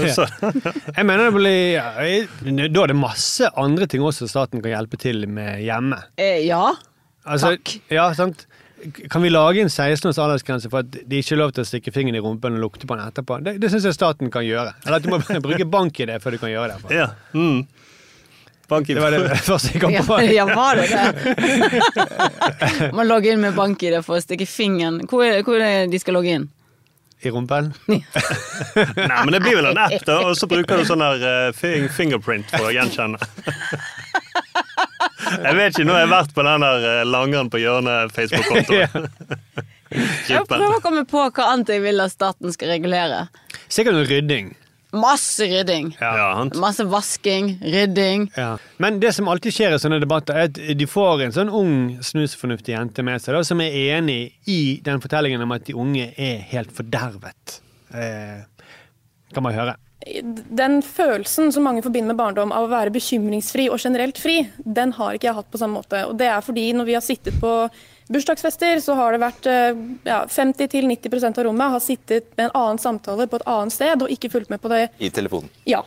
[0.96, 2.28] Jeg mener det blir ja, jeg-
[2.70, 5.98] Da er det masse andre ting også staten kan hjelpe til med hjemme.
[6.20, 6.68] Eh, ja.
[7.26, 7.74] Altså, Takk.
[7.92, 8.46] Ja, sant?
[9.12, 11.92] Kan vi lage en 16-års aldersgrense for at de ikke er lov til å stikke
[11.92, 13.36] fingeren i rumpen og lukte på den etterpå?
[13.44, 14.72] Det, det syns jeg staten kan gjøre.
[14.86, 16.80] Eller at du må bruke bank i det før du kan gjøre det.
[17.02, 17.10] ja.
[17.36, 17.66] Mm.
[18.70, 20.20] Bank i Det var det første jeg kom på.
[20.30, 21.02] ja, var det det?
[22.94, 25.90] Man logger inn med bank-ID for å stikke fingeren Hvor er, det, hvor er det
[25.90, 26.46] de skal logge inn?
[27.20, 27.66] I rumpen.
[27.90, 28.00] Nei,
[28.96, 31.20] men det blir vel en app, da, og så bruker du sånn der
[31.52, 31.52] uh,
[31.92, 33.18] fingerprint for å gjenkjenne.
[35.30, 39.10] Jeg vet ikke, nå har jeg vært på den der eh, langeren på hjørnet Facebook-kontoen.
[40.30, 43.24] Jeg prøver å komme på hva annet jeg vil at staten skal regulere.
[43.66, 44.52] Sikkert noe rydding.
[44.94, 45.88] Masse rydding.
[45.98, 48.28] Ja, Masse vasking, rydding.
[48.36, 48.52] Ja.
[48.82, 51.74] Men det som alltid skjer i sånne debatter, er at de får en sånn ung,
[52.06, 56.10] snusfornuftig jente med seg da, som er enig i den fortellingen om at de unge
[56.14, 57.60] er helt fordervet.
[57.90, 58.46] Eh,
[59.34, 59.74] kan man høre.
[60.00, 64.94] Den følelsen som mange forbinder med barndom av å være bekymringsfri og generelt fri, den
[64.96, 66.06] har ikke jeg hatt på samme måte.
[66.08, 67.52] Og det er fordi når vi har sittet på
[68.10, 72.80] bursdagsfester, så har det vært eh, ja, 50-90% av rommet har sittet med en annen
[72.82, 75.52] samtale på et annet sted og ikke fulgt med på det I telefonen.
[75.68, 75.84] Ja.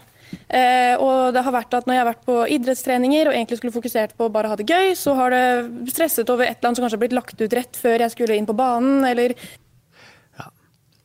[0.47, 3.76] Eh, og det har vært at når jeg har vært på idrettstreninger og egentlig skulle
[3.76, 6.80] fokusert på å bare ha det gøy, så har det stresset over et eller annet
[6.80, 9.36] som kanskje har blitt lagt ut rett før jeg skulle inn på banen, eller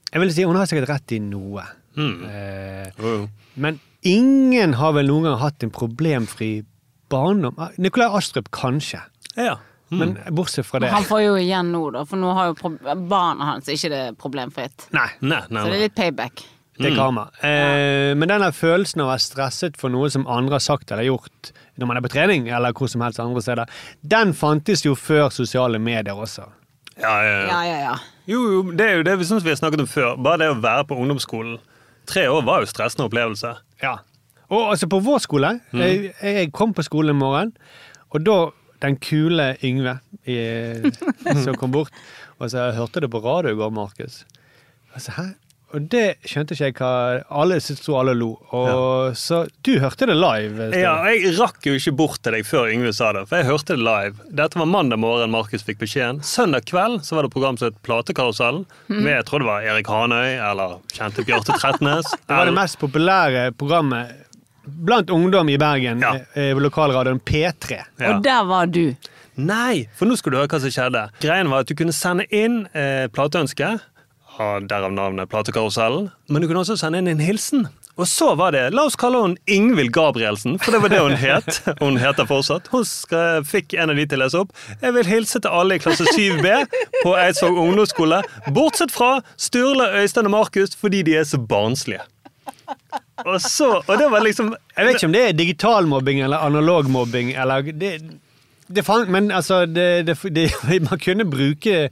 [0.08, 1.64] Jeg vil si Hun har sikkert rett i noe.
[1.98, 6.52] Eh, men ingen har vel noen gang hatt en problemfri
[7.10, 7.56] barndom.
[7.58, 9.00] Ah, Nikolai Astrup kanskje.
[9.36, 9.56] Ja.
[9.88, 12.74] Men bortsett fra det Men han får jo igjen nå, da, for nå har jo
[13.08, 14.90] barna hans ikke det problemfritt.
[14.92, 15.08] Nei.
[15.20, 16.44] Nei, nei, Så det er litt payback.
[16.78, 17.24] Det er karma.
[17.42, 21.08] Eh, men denne følelsen av å være stresset for noe som andre har sagt eller
[21.08, 24.94] gjort når man er på trening, eller hvor som helst andre steder, den fantes jo
[24.98, 26.46] før sosiale medier også.
[26.98, 27.48] Ja, ja, ja.
[27.48, 27.96] Ja, ja, ja.
[28.28, 30.16] Jo, jo, det er jo det vi vi har snakket om før.
[30.22, 31.58] Bare det å være på ungdomsskolen.
[32.08, 33.54] Tre år var jo stressende opplevelse.
[33.82, 33.98] Ja.
[34.48, 37.50] Og altså på vår skole jeg, jeg kom på skolen en morgen,
[38.08, 38.38] og da
[38.80, 40.38] den kule Yngve i,
[41.44, 41.92] som kom bort
[42.38, 44.22] og så hørte det på radio i går, Markus'.
[44.94, 45.22] Altså, hæ?
[45.76, 46.90] Og det skjønte ikke jeg hva
[47.42, 48.30] Alle sto alle lo.
[48.56, 50.68] Og så Du hørte det live?
[50.72, 53.76] Ja, Jeg rakk jo ikke bort til deg før Yngve sa det, for jeg hørte
[53.76, 54.24] det live.
[54.32, 56.22] Dette var mandag morgen Markus fikk beskjeden.
[56.24, 59.90] Søndag kveld så var det program som het Platekarusellen, med jeg tror det var Erik
[59.92, 62.08] Hanøy eller kjente Bjarte Trettenes.
[62.28, 64.16] Det var det mest populære programmet
[64.64, 66.14] blant ungdom i Bergen Ja.
[66.34, 67.78] eh, lokalradioen P3.
[68.00, 68.14] Ja.
[68.16, 68.94] Og der var du.
[69.38, 71.04] Nei, for nå skal du høre hva som skjedde.
[71.22, 73.68] Greien var at du kunne sende inn eh, plateønske,
[74.70, 77.66] derav navnet Platekarusellen, men du kunne også sende inn en hilsen.
[77.98, 81.16] Og så var det, la oss kalle henne Ingvild Gabrielsen, for det var det hun
[81.18, 81.56] het.
[81.82, 82.68] Hun heter fortsatt.
[82.70, 84.52] Hun skal, fikk en av de til å lese opp.
[84.84, 86.46] Jeg vil hilse til alle i klasse 7B
[87.02, 88.20] på Eidsvåg ungdomsskole,
[88.54, 92.06] bortsett fra Sturle, Øystein og Markus, fordi de er så barnslige.
[93.26, 96.44] Og så, og det var liksom Jeg vet ikke om det er digital mobbing eller
[96.46, 97.96] analog mobbing, eller det,
[98.68, 100.50] det fang, Men altså, det, det, det,
[100.90, 101.88] man kunne bruke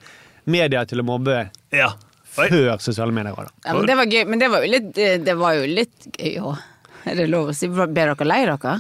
[0.46, 1.96] media til å mobbe Ja.
[2.36, 2.48] Oi.
[2.52, 3.36] før sosiale medier.
[3.36, 3.52] Da.
[3.66, 4.22] Ja, men det var gøy.
[4.28, 6.64] Men det var jo litt, det, det var jo litt gøy òg.
[7.06, 7.68] Er det lov å si?
[7.70, 8.78] Ble dere lei dere?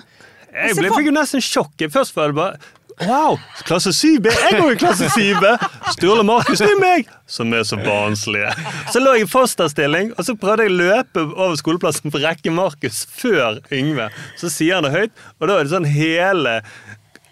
[0.56, 1.86] Jeg ble, fikk jo nesten sjokk.
[1.92, 3.36] Først var det bare Wow!
[3.68, 4.30] Klasse 7B!
[4.32, 5.50] Jeg går i klasse 7B!
[5.92, 7.10] Sturle Markus, det er meg!
[7.28, 8.54] Som er så barnslige.
[8.88, 12.24] Så lå jeg i fosterstilling, og så prøvde jeg å løpe over skoleplassen for å
[12.24, 14.08] rekke Markus før Yngve.
[14.40, 16.54] Så sier han det høyt, og da er det sånn hele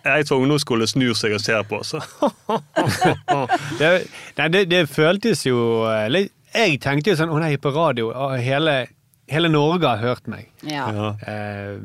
[0.04, 1.78] Eidsvåg ungdomsskole snur seg og ser på.
[1.86, 2.00] Så.
[3.78, 3.88] Det,
[4.38, 8.10] nei, det, det føltes jo eh, litt Jeg tenkte jo sånn Å nei, på radio.
[8.12, 8.74] og Hele,
[9.30, 10.50] hele Norge har hørt meg.
[10.62, 10.86] Ja.
[10.94, 11.08] Ja.
[11.26, 11.78] Eh,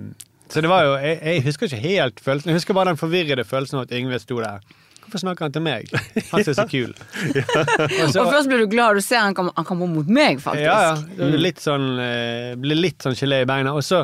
[0.50, 2.52] så det var jo Jeg, jeg husker ikke helt følelsen.
[2.52, 4.60] Jeg husker bare den forvirrede følelsen av at Yngve sto der.
[5.04, 5.88] Hvorfor snakker han til meg?
[6.30, 6.92] Han som er så kul.
[6.94, 10.42] Og så- Og først blir du glad du ser han kommer han kommer mot meg,
[10.44, 10.66] faktisk.
[10.68, 10.96] Ja, ja.
[11.18, 13.74] Det ble litt sånn, eh, ble litt sånn gelé i beina.
[13.78, 14.04] Og så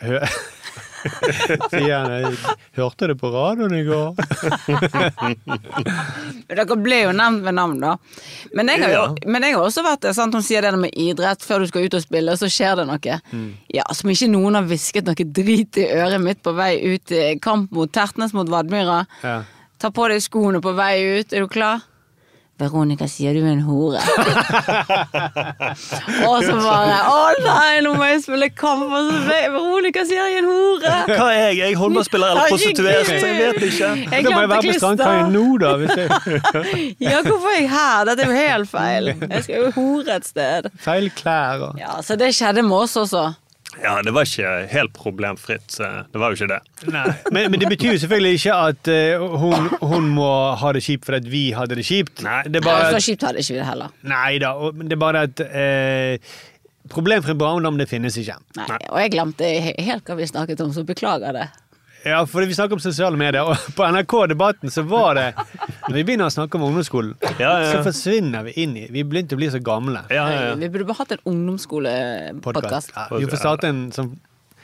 [1.72, 2.34] sier han jeg
[2.76, 4.14] 'Hørte det på radioen i går?'
[6.50, 7.94] Dere ble jo nevnt ved navn, da.
[8.56, 9.14] Men jeg har jo Ja.
[9.30, 10.14] men jeg har også vært det.
[10.14, 10.34] sant?
[10.34, 13.20] Hun sier det med idrett før du skal ut og spille, så skjer det noe.
[13.72, 17.38] Ja, Som ikke noen har hvisket noe drit i øret mitt på vei ut i
[17.40, 19.06] kamp mot Tertnes mot Vadmyra.
[19.22, 19.42] Ja.
[19.78, 21.32] Ta på deg skoene på vei ut.
[21.32, 21.80] Er du klar?
[22.60, 24.00] Veronica sier du er en hore.
[26.28, 28.82] og så bare Å nei, nå må jeg spille kamp!
[29.28, 30.94] Veronica sier jeg er en hore!
[31.10, 31.56] Hva er jeg?
[31.60, 33.08] Jeg er håndballspiller eller prostituert?
[33.10, 33.90] Jeg vet ikke.
[34.10, 35.70] Jeg Da må jeg være på strandkaien nå, da.
[35.80, 36.08] Hvis jeg
[37.10, 37.98] Ja, hvorfor er jeg her?
[38.10, 39.04] Dette er jo helt feil.
[39.16, 40.62] Jeg skal jo hore et sted.
[40.84, 43.24] Feil klær og Ja, Så det skjedde med oss også.
[43.82, 45.76] Ja, det var ikke helt problemfritt.
[45.80, 46.60] eh, Det var jo ikke det.
[46.92, 47.04] Nei.
[47.32, 50.28] Men, men det betyr jo selvfølgelig ikke at uh, hun, hun må
[50.60, 52.20] ha det kjipt fordi vi hadde det kjipt.
[52.26, 52.42] Nei.
[52.46, 53.94] Det er Nei, bare Så kjipt hadde ikke vi det heller.
[54.02, 56.36] nei da, men det er bare at uh,
[56.90, 58.34] Problemfri barndom, det finnes ikke.
[58.58, 59.46] Nei, Og jeg glemte
[59.78, 61.44] helt hva vi snakket om, så beklager det.
[62.04, 66.04] Ja, fordi vi snakker om sosiale medier, og på NRK-debatten så var det Når vi
[66.08, 67.72] begynner å snakke om ungdomsskolen, Ja, ja.
[67.74, 70.04] så forsvinner vi inn i Vi begynte å bli så gamle.
[70.08, 70.54] Ja, ja, ja.
[70.60, 72.94] Vi burde bare hatt en ungdomsskolepodkast.
[72.96, 74.14] Ja, vi får starte en sånn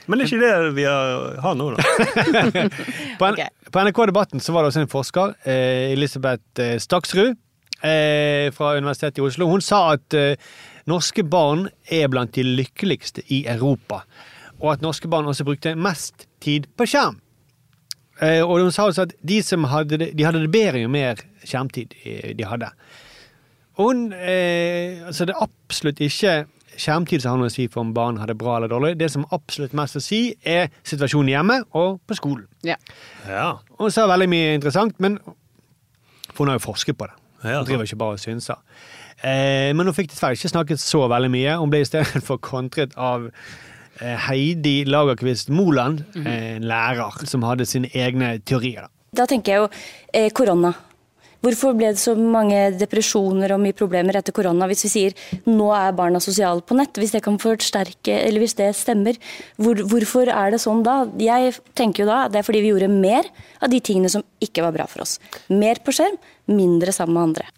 [0.06, 1.82] Men det er ikke det vi har, nå, da.
[3.18, 3.50] På, okay.
[3.74, 7.34] På NRK-debatten så var det også en forsker, eh, Elisabeth eh, Staksrud
[7.82, 9.50] eh, fra Universitetet i Oslo.
[9.50, 10.16] Hun sa at
[10.86, 14.04] norske barn er blant de lykkeligste i Europa.
[14.62, 17.18] Og at norske barn også brukte mest tid på skjerm.
[18.24, 20.92] Eh, og hun sa også at de som hadde det, de hadde det bedre jo
[20.92, 22.70] mer skjermtid eh, de hadde.
[23.76, 26.36] Og hun, eh, altså det er absolutt ikke
[26.76, 28.94] skjermtid som har noe å si for om barn har det bra eller dårlig.
[29.00, 32.46] Det som absolutt mest å si, er situasjonen hjemme og på skolen.
[32.64, 32.76] Ja.
[33.28, 33.50] Ja.
[33.80, 35.18] Hun sa veldig mye interessant, men
[36.32, 37.16] for hun har jo forsket på det.
[37.44, 38.60] Ja, Hun driver ikke bare og synser.
[39.24, 41.56] Eh, men hun fikk dessverre ikke snakket så veldig mye.
[41.60, 43.28] Hun ble istedenfor kontret av
[44.00, 48.86] Heidi Lagerkvist Moland, eh, en lærer som hadde sine egne teorier.
[48.86, 49.22] Da.
[49.22, 49.70] Da tenker jeg jo
[50.12, 50.74] eh, korona.
[51.44, 55.68] Hvorfor ble det så mange depresjoner og mye problemer etter korona hvis vi sier nå
[55.76, 59.18] er barna sosiale på nett, hvis det kan forsterke, eller hvis det stemmer?
[59.60, 61.04] Hvor, hvorfor er det sånn da?
[61.22, 63.28] Jeg tenker jo da det er fordi vi gjorde mer
[63.60, 65.18] av de tingene som ikke var bra for oss.
[65.52, 66.18] Mer på skjerm,
[66.50, 67.50] mindre sammen med andre.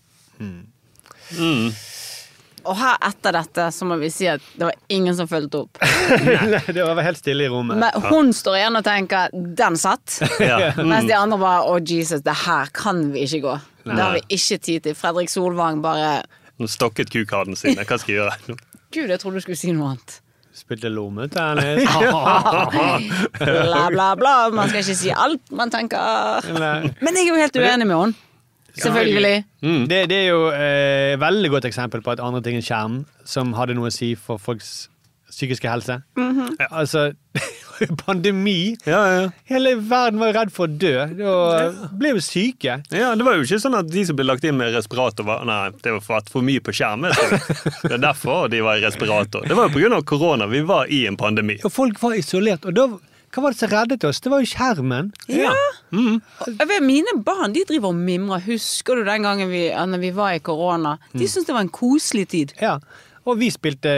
[2.68, 5.80] Og her etter dette så må vi si at det var ingen som fulgte opp.
[6.26, 7.80] Nei, det var helt stille i rommet.
[7.80, 10.18] Men hun står igjen og tenker 'den satt'.
[10.48, 10.72] Ja.
[10.92, 13.58] Mens de andre bare 'å Jesus, det her kan vi ikke gå'.
[13.88, 14.94] Det har vi ikke tid til.
[14.94, 16.22] Fredrik Solvang bare
[16.58, 17.84] Nå stokket kukarden sine.
[17.86, 18.56] Hva skal jeg gjøre?
[18.90, 20.20] Gud, jeg trodde du skulle si noe annet.
[20.58, 21.86] Spilte lommetennis.
[23.38, 24.32] Bla, bla, bla.
[24.50, 26.48] Man skal ikke si alt man tenker.
[26.58, 26.90] Nei.
[26.98, 28.27] Men jeg er jo helt uenig med henne.
[28.84, 29.44] Selvfølgelig.
[29.90, 33.52] Det, det er jo eh, veldig godt eksempel på at andre ting enn skjerm som
[33.58, 34.88] hadde noe å si for folks
[35.30, 36.00] psykiske helse.
[36.58, 37.10] Ja, Altså,
[38.06, 38.76] pandemi.
[38.88, 39.26] Ja, ja.
[39.44, 40.94] Hele verden var jo redd for å dø.
[41.28, 42.78] Og ble jo syke.
[42.90, 45.44] Ja, Det var jo ikke sånn at de som ble lagt inn med respirator, var
[45.46, 47.06] Nei, det var for, at for mye på skjerm.
[47.08, 49.46] Det er derfor de var i respirator.
[49.46, 50.00] Det var jo pga.
[50.08, 50.48] korona.
[50.50, 51.58] Vi var i en pandemi.
[51.62, 52.66] Og folk var isolert.
[52.66, 52.88] Og da,
[53.38, 54.18] hva var det som reddet oss?
[54.18, 55.12] Det var jo skjermen.
[55.30, 55.52] Ja.
[55.92, 58.42] Vet, mine barn de driver og mimrer.
[58.48, 60.96] Husker du den gangen vi, når vi var i korona?
[61.14, 62.54] De syntes det var en koselig tid.
[62.58, 62.80] Ja.
[63.28, 63.90] Og vi spilte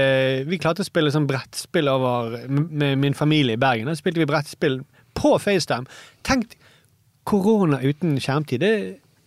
[0.49, 3.89] Vi klarte å spille sånn brettspill over med min familie i Bergen.
[3.89, 4.83] Da spilte vi brettspill
[5.17, 5.89] på FaceTime.
[6.27, 6.53] Tenk
[7.25, 8.61] korona uten skjermtid.
[8.61, 8.75] Det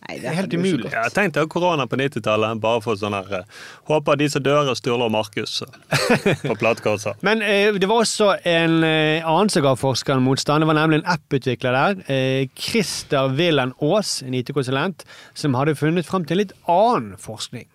[0.03, 0.89] Nei, det er helt umulig.
[0.91, 2.59] Ja, Tenk deg korona på 90-tallet.
[2.63, 6.55] Bare for sånn her eh, Håper de som dør, er Sturle og Markus eh, på
[6.59, 7.21] platekorset.
[7.23, 10.65] Men eh, det var også en eh, annen som ga forskeren motstand.
[10.65, 15.05] Det var nemlig en app-utvikler der, eh, Christer Wilhelm Aas, en IT-konsulent,
[15.39, 17.69] som hadde funnet fram til litt annen forskning.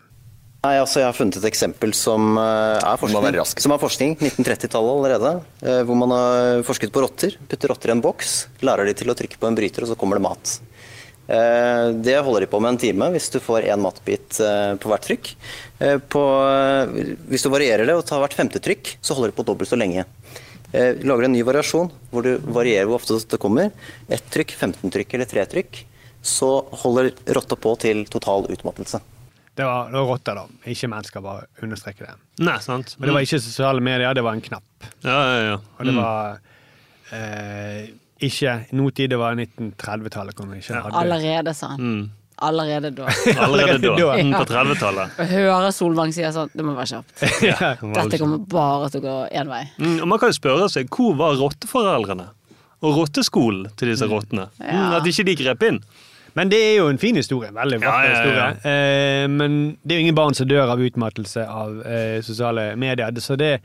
[0.66, 3.36] Nei, altså Jeg har funnet et eksempel som eh, er forskning.
[3.62, 5.30] Som er forskning, 1930-tallet allerede.
[5.62, 7.36] eh, Hvor man har forsket på rotter.
[7.48, 9.96] Putter rotter i en boks, lærer de til å trykke på en bryter, og så
[9.96, 10.58] kommer det mat.
[11.28, 14.88] Eh, Det holder de på med en time hvis du får én matbit eh, på
[14.88, 15.32] hvert trykk.
[15.84, 16.22] Eh, På,
[17.28, 19.76] hvis du varierer det og tar hvert femte trykk, så holder det på dobbelt så
[19.78, 20.06] lenge.
[20.72, 23.70] Eh, Lager en ny variasjon hvor du varierer hvor ofte det kommer.
[24.08, 25.84] Ett trykk, 15 trykk eller tre trykk.
[26.24, 26.48] Så
[26.82, 28.98] holder rotta på til total utmattelse.
[29.58, 30.44] Det var, det var rotter, da.
[30.70, 32.12] Ikke mennesker, bare understreke det.
[32.46, 32.92] Nei, sant?
[32.98, 34.86] Men det var ikke sosiale medier, det var en knapp.
[35.02, 35.56] Ja, ja, ja.
[35.78, 36.02] Og det Mm.
[36.02, 36.38] var
[37.12, 37.88] eh,
[38.20, 40.34] ikke nåtid, det var 1930-tallet.
[40.34, 41.80] hvor vi ikke hadde- Allerede, sa han.
[41.80, 42.10] Mm.
[42.38, 43.06] Allerede da.
[43.44, 44.14] Allerede da.
[44.22, 45.16] Mm, På 30-tallet.
[45.18, 47.22] Å høre Solvang si sånn, det må være kjapt.
[47.48, 49.64] Ja, Dette kommer bare til å gå én vei.
[49.78, 52.28] Mm, og Man kan jo spørre seg hvor var rotteforeldrene?
[52.86, 54.48] Og rotteskolen til disse rottene?
[54.60, 54.84] Mm, Ja.
[55.00, 55.80] at ikke de grep inn.
[56.38, 57.50] Men det er jo en fin historie.
[57.50, 58.20] Veldig Ja, vakker ja, ja.
[58.22, 58.70] historie.
[58.70, 63.10] Eh, men det er jo ingen barn som dør av utmattelse av eh, sosiale medier.
[63.18, 63.56] Så det,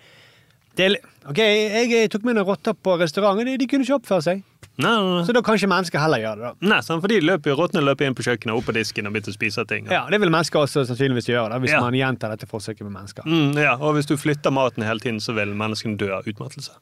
[0.75, 0.87] det
[1.23, 3.45] Ok, jeg, jeg tok med noen rotter på restauranten.
[3.47, 4.41] De, de kunne ikke oppføre seg.
[4.75, 5.21] Nei, nei, nei.
[5.23, 6.49] Så da kan ikke mennesker heller gjøre det.
[6.49, 6.67] da.
[6.67, 9.13] Nei, sånn, for de løper jo, Rottene løper inn på kjøkkenet opp på disken og
[9.13, 9.85] begynner å spise ting.
[9.93, 11.79] Ja, Det vil mennesker også sannsynligvis gjøre, da, hvis Ja.
[11.85, 13.23] man gjentar dette forsøket med mennesker.
[13.29, 16.75] Mm, ja, Og hvis du flytter maten hele tiden, så vil menneskene dø av utmattelse.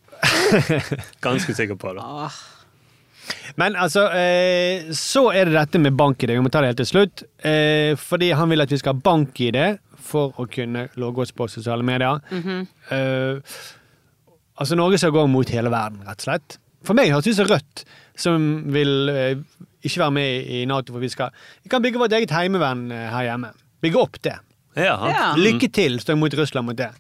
[1.28, 2.08] Ganske sikker på det.
[3.62, 6.32] Men altså, eh, så er det dette med bank-ID.
[6.34, 7.24] Vi må ta det helt til slutt.
[7.46, 9.60] Eh, fordi han vil at vi skal ha bank-ID
[10.02, 12.24] for å kunne logge oss på sosiale medier.
[12.32, 12.68] Mhm.
[12.90, 13.62] eh,
[14.62, 16.58] altså, Norge skal gå mot hele verden, rett og slett.
[16.86, 17.84] For meg høres det ut som Rødt,
[18.18, 19.44] som vil eh,
[19.86, 21.30] ikke være med i Nato, for vi skal
[21.64, 23.54] Vi kan bygge vårt eget heimevern eh, her hjemme.
[23.82, 24.38] Bygge opp det.
[24.78, 24.96] Ja.
[25.12, 25.30] Ja.
[25.38, 26.92] Lykke til, står jeg mot Russland mot det.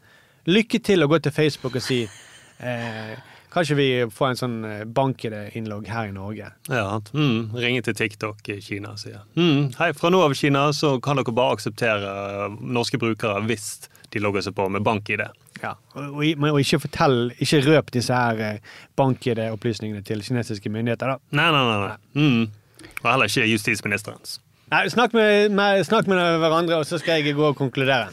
[0.49, 3.11] Lykke til å gå til Facebook og si eh,
[3.51, 4.55] Kan ikke vi få en sånn
[4.95, 6.47] bank i det-innlogg her i Norge?
[6.71, 10.69] Ja, mm, ringe til TikTok i Kina og sier mm, Hei, fra nå av Kina
[10.73, 13.67] så kan dere bare akseptere norske brukere hvis
[14.13, 15.23] de logger seg på med bank-ID.
[15.61, 21.37] Ja, og, og, ikke fortell, ikke røp disse her eh, bank-ID-opplysningene til kinesiske myndigheter, da.
[21.37, 21.89] Nei, nei, nei.
[21.89, 22.23] nei.
[22.23, 22.87] Mm.
[23.03, 24.39] Og heller ikke justisministerens.
[24.71, 28.07] Nei, snakk med, med, snakk med hverandre, og så skal jeg gå og konkludere.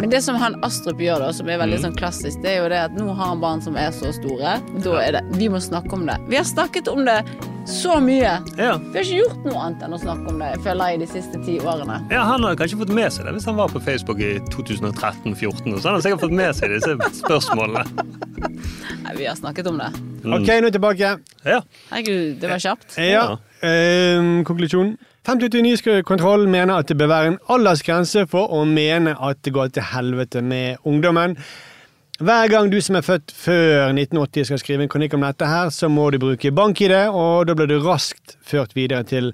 [0.00, 2.68] Men det som han Astrup gjør, da, som er veldig sånn klassisk, det er jo
[2.72, 4.58] det at nå har han barn som er så store.
[4.84, 6.18] Da er det Vi må snakke om det.
[6.28, 7.20] Vi har snakket om det
[7.68, 8.32] så mye.
[8.58, 8.72] Ja.
[8.78, 11.42] Vi har ikke gjort noe annet enn å snakke om det, føler jeg, de siste
[11.46, 12.00] ti årene.
[12.10, 15.78] Ja, Han hadde kanskje fått med seg det hvis han var på Facebook i 2013-2014.
[15.78, 17.86] Så hadde han sikkert fått med seg disse spørsmålene.
[19.06, 19.92] Nei, vi har snakket om det.
[20.24, 20.36] Mm.
[20.40, 21.14] Ok, nå tilbake.
[21.46, 21.62] Ja.
[21.92, 22.98] Herregud, det var kjapt.
[22.98, 23.24] Ja,
[23.62, 24.96] eh, konklusjon.
[25.22, 29.68] 589 kontroll mener at det bør være en aldersgrense for å mene at det går
[29.70, 31.36] til helvete med ungdommen.
[32.22, 35.70] Hver gang du som er født før 1980 skal skrive en kronikk om dette, her,
[35.70, 39.30] så må du bruke bank-ID, og da blir du raskt ført videre til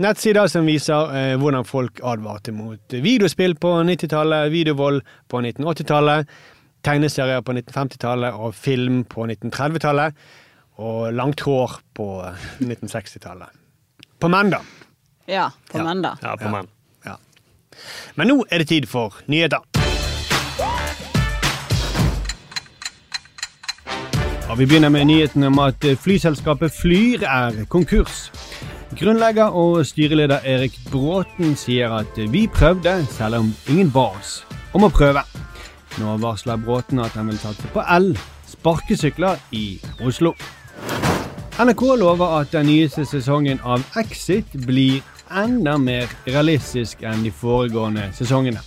[0.00, 6.32] nettsider som viser eh, hvordan folk advarte mot videospill på 90-tallet, videovold på 1980-tallet,
[6.84, 10.16] tegneserier på 1950-tallet og film på 1930-tallet,
[10.80, 12.10] og langt hår på
[12.64, 13.52] 1960-tallet.
[14.20, 14.64] På menn, da.
[15.26, 16.14] Ja, på menn, da.
[16.22, 16.68] Ja, på menn.
[17.04, 17.16] Ja.
[18.14, 19.64] Men nå er det tid for nyheter.
[24.46, 28.30] Og vi begynner med nyheten om at flyselskapet Flyr er konkurs.
[28.96, 34.86] Grunnlegger og styreleder Erik Bråten sier at vi prøvde, selv om ingen ba oss om
[34.86, 35.24] å prøve.
[35.98, 38.12] Nå varsler Bråten at han vil satse på el,
[38.46, 40.36] sparkesykler i Oslo.
[41.58, 48.10] NRK lover at den nyeste sesongen av Exit blir enda mer realistisk enn de foregående
[48.16, 48.62] sesongene.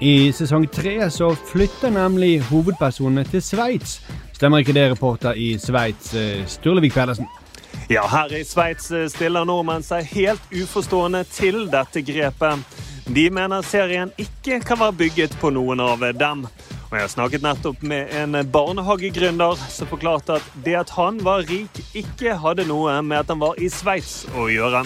[0.00, 4.00] I sesong tre så flytter nemlig hovedpersonene til Sveits.
[4.36, 7.26] Stemmer ikke det, reporter i Sveits, eh, Sturlevik Pedersen?
[7.88, 12.82] Ja, her i Sveits eh, stiller nordmenn seg helt uforstående til dette grepet.
[13.06, 16.44] De mener serien ikke kan være bygget på noen av dem.
[16.90, 21.80] Og jeg snakket nettopp med en barnehagegründer som forklarte at det at han var rik,
[21.94, 24.84] ikke hadde noe med at han var i Sveits å gjøre.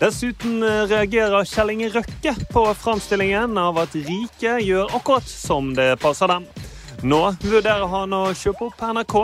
[0.00, 5.90] Dessuten eh, reagerer Kjell Inge Røkke på framstillingen av at rike gjør akkurat som det
[6.00, 6.46] passer dem.
[7.04, 9.16] Nå vurderer han å kjøpe opp NRK,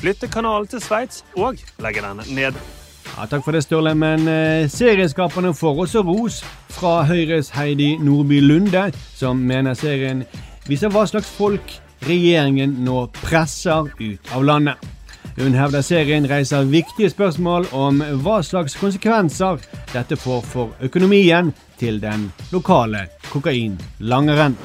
[0.00, 2.56] flytte kanalen til Sveits og legge den ned.
[3.10, 6.40] Ja, takk for det, Sturle, men eh, serieskaperne får også ros
[6.72, 10.24] fra Høyres Heidi Nordby Lunde, som mener serien
[10.64, 11.76] viser hva slags folk
[12.08, 14.91] regjeringen nå presser ut av landet.
[15.38, 19.62] Hun hevder serien reiser viktige spørsmål om hva slags konsekvenser
[19.94, 24.58] dette får for økonomien til den lokale kokainlangeren.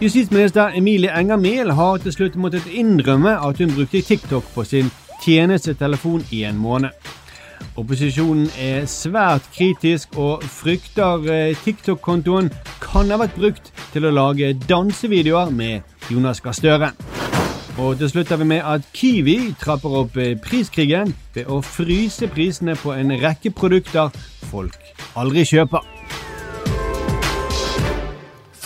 [0.00, 4.90] Justisminister Emilie Enger Mehl har til slutt måttet innrømme at hun brukte TikTok på sin
[5.24, 6.90] tjenestetelefon i en måned.
[7.76, 12.48] Opposisjonen er svært kritisk og frykter eh, TikTok-kontoen
[12.80, 16.92] kan ha vært brukt til å lage dansevideoer med Jonas Gahr Støre.
[17.76, 22.24] Og til slutt er vi med at Kiwi trapper opp eh, priskrigen ved å fryse
[22.32, 24.08] prisene på en rekke produkter
[24.48, 24.78] folk
[25.20, 25.84] aldri kjøper.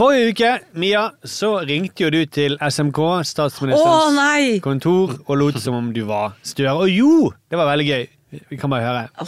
[0.00, 5.90] Forrige uke, Mia, så ringte jo du til SMK, statsministerens kontor, og lot som om
[5.92, 6.72] du var Støre.
[6.78, 7.10] Og jo,
[7.50, 8.06] det var veldig gøy.
[8.48, 9.26] Vi kan bare høre.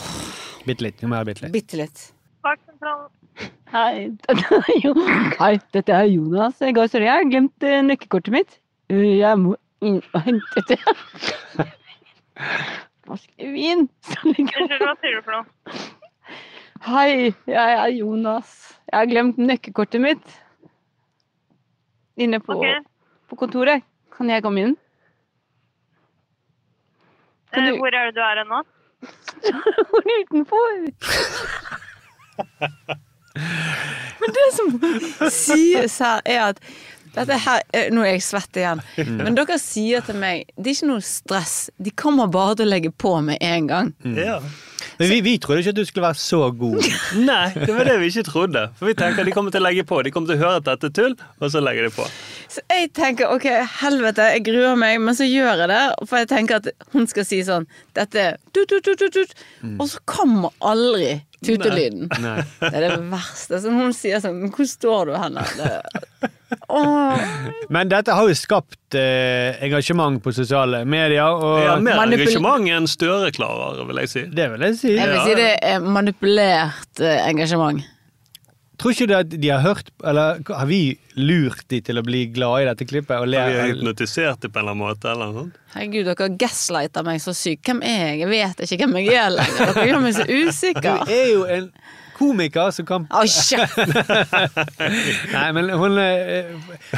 [0.65, 1.03] Bitte litt.
[1.03, 1.53] Vi må høre bitte litt.
[1.59, 2.07] Bitte litt.
[3.73, 4.07] Hei,
[5.43, 7.05] Hei, dette er Jonas Gahr Støre.
[7.11, 8.57] Jeg har glemt eh, nøkkelkortet mitt.
[8.89, 10.79] Eh, Jeg må inn og hente det.
[13.07, 15.45] Unnskyld, hva sier du for noe?
[16.83, 18.49] Hei, jeg er Jonas.
[18.89, 20.33] Jeg har glemt nøkkelkortet mitt.
[22.19, 22.59] Inne på,
[23.29, 23.85] på kontoret.
[24.13, 24.75] Kan jeg komme inn?
[27.53, 27.77] Kan du...
[27.79, 28.59] Hvor er det du er nå?
[29.89, 30.75] Hvor utenfor?
[34.19, 34.67] Men det som
[35.31, 36.59] sies her, er at
[37.13, 38.81] dette her, er- Nå er jeg svett igjen.
[38.97, 39.15] Mm.
[39.23, 41.55] Men dere sier til meg det er ikke noe stress.
[41.81, 43.93] De kommer bare til å legge på med en gang.
[44.17, 44.39] Ja.
[44.99, 46.83] Men vi, vi trodde ikke at du skulle være så god.
[47.29, 48.63] Nei, det var det vi ikke trodde.
[48.77, 50.01] For vi tenker de kommer til å legge på.
[50.05, 52.05] De kommer til å høre at dette er tull, og så legger de på.
[52.53, 53.47] Så jeg tenker ok,
[53.79, 55.81] helvete, jeg gruer meg, men så gjør jeg det.
[56.09, 57.65] For jeg tenker at hun skal si sånn
[57.97, 59.45] Dette er tut, tut, tut, tut, tut.
[59.79, 61.15] Og så kommer aldri
[61.45, 62.07] tutelyden.
[62.09, 63.59] Det er det verste.
[63.63, 65.43] Som hun sier sånn Men hvor står du henne?
[65.59, 66.31] Det...
[67.73, 71.25] Men dette har jo skapt eh, engasjement på sosiale medier.
[71.33, 74.25] Og Ja, mer Manipul- engasjement enn Støre klarer, vil jeg si.
[74.29, 74.93] Det vil jeg si.
[74.97, 77.81] Jeg vil si det er manipulert eh, engasjement.
[78.83, 82.25] Tror ikke du at de har hørt Eller har vi lurt de til å bli
[82.35, 83.15] glade i dette klippet?
[83.15, 83.31] Og?
[83.31, 85.07] Har vi hypnotisert det på en eller annen måte?
[85.13, 85.59] Eller noe sånt?
[85.71, 87.63] Herregud, dere gaslighter meg så sykt.
[87.69, 88.17] Hvem er jeg?
[88.25, 89.71] Jeg vet ikke hvem jeg er lenger.
[89.77, 91.05] Dere gjør meg så usikker.
[91.07, 91.69] Du er jo en
[92.17, 93.23] komiker som kan Å!
[95.37, 96.51] Nei, men hun eh,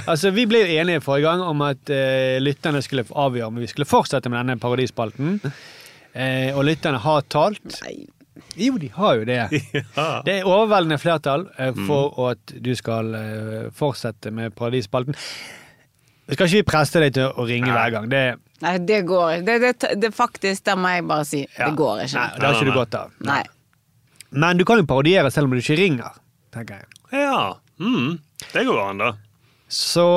[0.04, 3.70] Altså, vi ble jo enige forrige gang om at uh, lytterne skulle avgjøre om vi
[3.72, 5.38] skulle fortsette med denne parodispalten.
[6.16, 7.80] Uh, og lytterne har talt.
[8.60, 9.42] Jo, de har jo det.
[10.28, 15.16] Det er overveldende flertall for for at du skal eh, fortsette med parodispalten.
[16.26, 18.10] Skal ikke vi presse deg til å ringe hver gang?
[18.10, 18.24] Det,
[18.64, 19.46] Nei, det går ikke.
[19.46, 21.42] Det, det, det, faktisk, det må jeg bare si.
[21.58, 21.68] Ja.
[21.70, 22.18] Det går ikke.
[22.18, 23.12] Nei, det har ikke du godt av.
[23.28, 23.42] Nei.
[24.36, 26.16] Men du kan jo parodiere selv om du ikke ringer,
[26.56, 27.02] tenker jeg.
[27.16, 28.16] Ja, mm,
[28.52, 29.12] det går an, da.
[29.72, 30.08] Så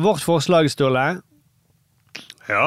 [0.00, 1.20] vårt forslag, Sturle
[2.48, 2.64] Ja.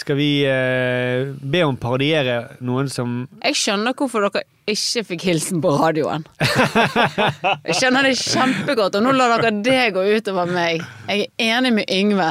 [0.00, 5.60] Skal vi eh, be om parodiere noen som Jeg skjønner hvorfor dere ikke fikk hilsen
[5.60, 6.24] på radioen.
[7.66, 10.80] Jeg skjønner det kjempegodt, og nå lar dere det gå utover meg.
[11.10, 12.30] Jeg er enig med Yngve.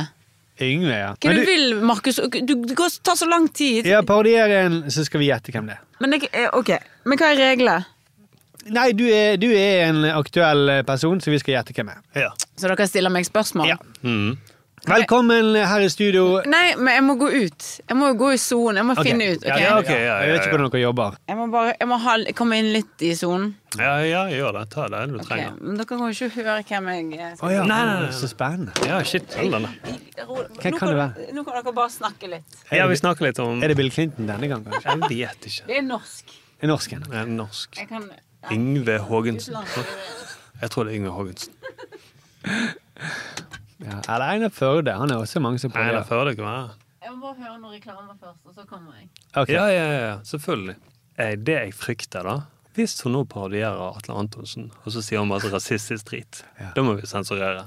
[0.59, 1.11] Yngve, ja.
[1.15, 2.17] Hva Men du vil, Markus?
[2.20, 3.86] Du, det går- tar så lang tid.
[3.88, 5.84] Ja, parodier en, så skal vi gjette hvem det er.
[6.03, 6.74] Men, det, eh, ok,
[7.05, 7.86] men hva er reglene?
[8.70, 12.26] Nei, du er, du er en aktuell person, så vi skal gjette hvem det er.
[12.26, 12.32] Ja.
[12.59, 13.72] Så dere stiller meg spørsmål?
[13.72, 13.78] Ja.
[14.03, 14.36] Mm.
[14.90, 16.24] Velkommen her i studio.
[16.50, 17.66] Nei, men jeg må gå ut.
[17.90, 18.80] Jeg må gå i sonen.
[18.80, 19.06] Jeg må okay.
[19.06, 19.44] finne ut.
[19.44, 19.62] Okay?
[19.62, 21.18] Ja, ja, ok, ja, Jeg vet ikke hvordan dere jobber.
[21.30, 23.52] Jeg må bare jeg må ha, komme inn litt i sonen.
[23.78, 24.64] Ja, ja, gjør det.
[24.74, 25.54] Ta det du trenger.
[25.62, 27.36] Men dere kan jo ikke høre hvem jeg er.
[27.38, 27.68] oh, ja.
[27.70, 28.10] Nei, nei, nei.
[28.18, 28.74] Så spennende.
[28.90, 29.30] Ja, shit.
[29.38, 32.60] Nå kan det dere- Nå kan dere bare snakke litt.
[32.74, 34.90] Ja, vi snakker litt om Er det Bill Clinton denne gang, kanskje?
[34.90, 35.70] Jeg vet ikke.
[35.70, 36.36] Det er norsk.
[36.60, 37.06] Er norsken?
[37.06, 37.78] Det er norsk.
[37.78, 38.10] Jeg kan
[38.58, 39.62] Yngve Haagensen.
[40.62, 41.54] Jeg tror det er Yngve Haagensen.
[43.80, 44.02] Ja.
[44.14, 44.94] Eller Einar Førde.
[45.00, 46.70] Han er også mange som Nei, det Førde kan være.
[47.00, 49.08] Jeg må bare høre noen reklamer først, og så kommer jeg.
[49.34, 49.54] Okay.
[49.56, 50.76] Ja, ja, ja, selvfølgelig.
[51.46, 52.36] Det jeg frykter, da
[52.76, 56.44] Hvis hun nå parodierer Atle Antonsen, og så sier hun masse rasistisk drit,
[56.76, 57.66] da må vi sensurere.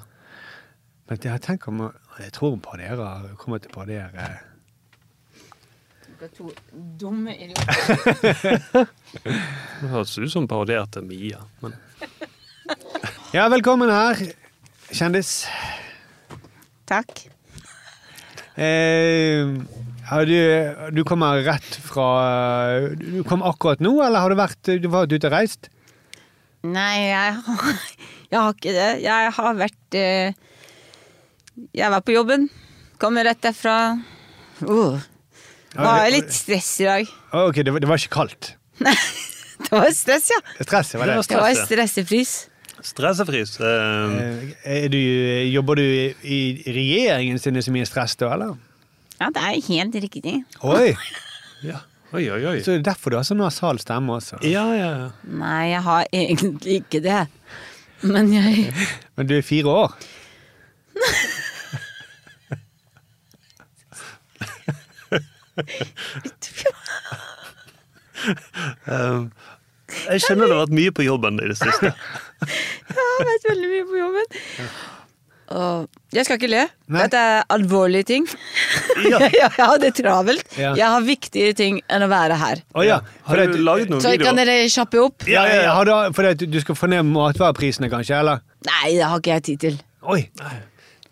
[1.09, 1.83] Men jeg tenker om
[2.21, 4.29] Jeg tror hun parodierer kommer til å parodiere
[6.23, 6.53] Dere to
[7.01, 8.87] dumme idioter.
[9.83, 11.41] Det høres ut som hun parodierte Mia.
[11.65, 11.75] Men
[13.35, 14.21] Ja, velkommen her,
[14.93, 15.41] kjendis.
[16.93, 17.22] Takk.
[18.61, 19.49] Eh,
[20.28, 20.38] du,
[20.93, 22.09] du kommer rett fra
[23.01, 25.70] Du kom akkurat nå, eller har du vært Du var ute og reist?
[26.62, 27.78] Nei, jeg har,
[28.28, 28.90] jeg har ikke det.
[29.03, 30.36] Jeg har vært eh,
[31.74, 32.47] Jeg var på jobben.
[33.03, 33.97] Kommer rett derfra.
[34.62, 35.01] Uh,
[35.74, 37.11] var litt stress i dag.
[37.34, 38.53] Ok, det var, det var ikke kaldt.
[38.84, 38.95] Nei,
[39.64, 40.38] Det var stress, ja.
[40.61, 41.18] Stress, var det?
[41.32, 42.36] Det var stressefrys.
[42.83, 43.57] Stressefris.
[43.61, 44.18] Eh,
[44.64, 44.99] Eh, Er du,
[45.53, 45.83] jobber du
[46.22, 48.57] i, regjeringen sin så mye stress da, eller?
[49.20, 50.45] Ja, det er helt riktig.
[50.62, 50.95] Oi!
[51.70, 51.80] ja.
[52.12, 52.59] Oi, oi, oi.
[52.61, 54.37] Så det er derfor du har så nasal stemme også.
[54.45, 55.07] Ja, ja, ja.
[55.24, 57.22] Nei, jeg har egentlig ikke det.
[58.03, 58.66] Men jeg
[59.16, 59.95] Men du er fire år.
[68.87, 69.30] um,
[70.11, 71.93] jeg skjønner det har vært mye på jobben i det siste.
[72.43, 74.43] Jeg har vært veldig mye på jobben.
[75.53, 76.62] Og jeg skal ikke le.
[76.88, 77.01] Nei.
[77.05, 78.28] Dette er alvorlige ting.
[79.03, 79.18] Ja.
[79.32, 80.45] jeg har det travelt.
[80.61, 80.74] Ja.
[80.78, 82.61] Jeg har viktigere ting enn å være her.
[82.76, 83.01] Oh, ja.
[83.26, 85.24] Har du laget noen Så kan dere kjappe opp?
[85.26, 85.72] ja, ja, ja.
[85.74, 88.18] Har du, for det, du skal få ned matvareprisene, kanskje?
[88.20, 88.45] eller?
[88.68, 89.80] Nei, det har ikke jeg tid til.
[90.12, 90.20] Oi!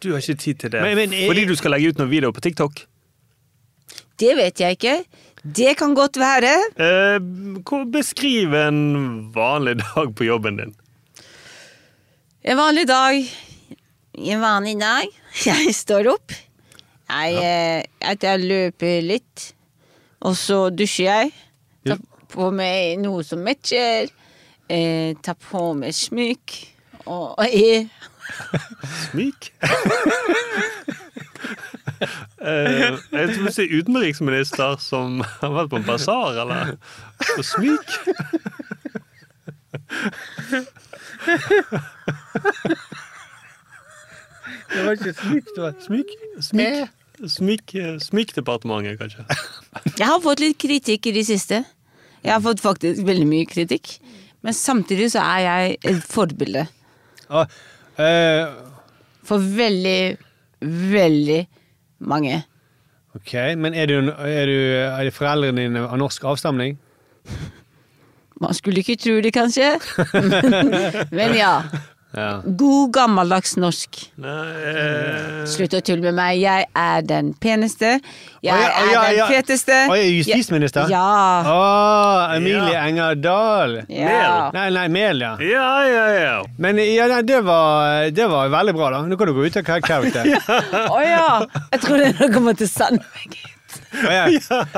[0.01, 0.85] Du har ikke tid til det.
[0.85, 2.85] Men- men- Fordi du skal legge ut noen videoer på TikTok?
[4.21, 4.95] Det vet jeg ikke.
[5.43, 6.53] Det kan godt være.
[6.77, 7.19] Eh,
[7.97, 8.81] beskriv en
[9.35, 10.75] vanlig dag på jobben din.
[12.43, 13.37] En vanlig dag.
[14.13, 15.09] En vanlig dag.
[15.45, 16.33] Jeg står opp.
[17.11, 17.85] Jeg, eh,
[18.23, 19.55] jeg løper litt.
[20.25, 21.35] Og så dusjer jeg.
[21.85, 22.01] Tar
[22.33, 24.09] på meg noe som matcher.
[24.73, 26.57] Eh, tar på meg smykk.
[27.05, 27.91] Og, og jeg
[29.11, 29.51] Smyk?
[32.41, 36.79] Uh, jeg tror du sier utenriksminister som har vært på en basar, eller
[37.37, 37.99] Og smyk.
[44.71, 46.17] Det var ikke smyk, det var smyk.
[46.41, 46.97] Smyk.
[47.29, 49.25] Smyk, smykdepartementet, kanskje.
[49.99, 51.65] Jeg har fått litt kritikk i det siste.
[52.25, 53.99] Jeg har fått faktisk veldig mye kritikk.
[54.45, 56.67] Men samtidig så er jeg et forbilde.
[57.29, 57.47] Ah,
[58.01, 58.47] eh,
[59.29, 60.17] For veldig,
[60.95, 61.41] veldig
[61.99, 62.43] mange.
[63.15, 64.59] Ok, Men er, du, er, du,
[65.05, 66.79] er foreldrene dine av norsk avstamning?
[68.41, 69.75] Man skulle ikke tro det, kanskje.
[71.17, 71.55] Men ja.
[72.11, 72.41] Ja.
[72.45, 74.01] God gammeldags norsk.
[74.19, 76.41] eh, Slutt å tulle med meg.
[76.43, 77.93] Jeg er den peneste.
[78.43, 79.77] Jeg oh, ja, er ja, den feteste.
[79.87, 80.91] Å, jeg er justisminister?
[80.91, 81.05] Ja.
[81.47, 81.61] Å,
[82.35, 82.83] Emilie Ja.
[82.89, 83.77] Enger Dahl.
[83.87, 84.49] Ja.
[84.57, 85.37] Nei, nei, Mel, ja.
[85.45, 86.35] Ja, ja, ja.
[86.59, 89.05] Men ja, nei, det, var, det var veldig bra, da.
[89.07, 90.35] Nå kan du gå ut av karakter.
[90.97, 91.31] Å ja.
[91.77, 93.60] Jeg trodde dere å sende meg hit.
[93.91, 94.25] Å, ja.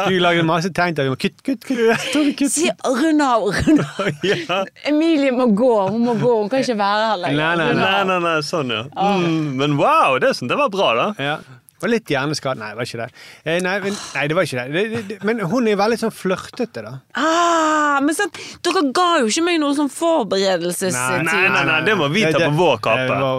[0.08, 2.44] Du lagde masse tegn til at vi må kutt, kutt, kutt.
[2.52, 4.68] Si rund av, rund av.
[4.88, 5.72] Emilie må gå.
[5.92, 6.32] Hun må gå.
[6.42, 7.42] Hun kan ikke være her lenger.
[7.42, 8.84] Nei, nei, Nei, nei, nei, sånn, ja.
[8.96, 11.08] Mm, men wow, det, det var bra, da.
[11.20, 11.36] Ja.
[11.83, 12.61] Og litt hjerneskade.
[12.62, 13.22] Nei, det var ikke det.
[13.45, 14.66] Eh, nei, men, nei, det var ikke det.
[14.72, 15.16] Det, det, det.
[15.26, 16.93] Men hun er veldig sånn flørtete, da.
[17.18, 21.26] Ah, men sant, dere ga jo ikke meg noe sånn forberedelsestid.
[21.26, 23.18] Nei, nei, nei, det må vi ta på vår kappe.
[23.18, 23.33] Ja,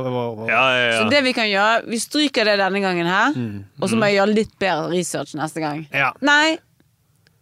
[0.49, 3.39] Ja, ja, Så det vi kan gjøre, vi stryker det denne gangen her,
[3.79, 5.85] og så må jeg gjøre litt bedre research neste gang.
[5.95, 6.11] Ja.
[6.21, 6.57] Nei.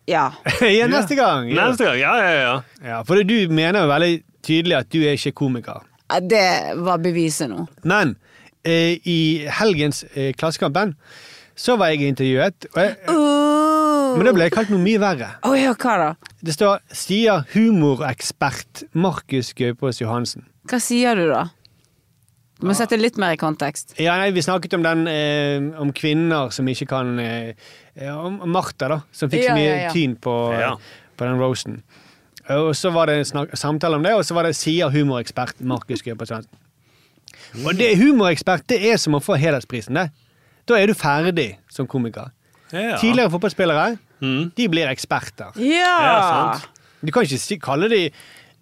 [0.10, 0.32] Ja.
[0.62, 1.49] ja, neste gang.
[1.52, 1.70] Ja.
[1.70, 2.56] Neste gang, ja, ja, ja.
[2.86, 4.14] Ja, for du mener jo veldig
[4.45, 5.82] tydelig at du er ikke komiker.
[6.28, 7.66] Det var beviset nå.
[7.88, 8.18] Men
[8.66, 10.95] i helgens eh, Klassekampen
[11.55, 12.95] så var jeg intervjuet, og jeg,
[14.18, 15.28] men da ble jeg kalt noe mye verre.
[15.45, 16.09] Oh, ja, hva da?
[16.41, 20.47] Det står 'sier humorekspert Markus Gaupås Johansen'.
[20.70, 21.49] Hva sier du da?
[22.62, 23.95] Du må sette litt mer i kontekst.
[23.99, 27.53] Ja, nei, Vi snakket om den eh, om kvinner som ikke kan eh,
[27.97, 29.91] Om Martha, da, som fikk så mye ja, ja.
[29.91, 30.76] tyn på, Ja.
[31.18, 31.82] på den roasten.
[32.49, 36.01] Og så var det en samtale om det, og så var det 'sier humorekspert Markus
[36.01, 36.61] Gaupås Johansen'.
[37.66, 39.93] Og det humorekspert det er som å få hedersprisen.
[39.95, 40.12] det.
[40.68, 42.30] Da er du ferdig som komiker.
[42.72, 42.97] Ja.
[42.97, 44.52] Tidligere fotballspillere Mm.
[44.56, 45.49] de blir eksperter.
[45.58, 46.60] Ja!
[47.04, 48.12] Du kan ikke si, kalle de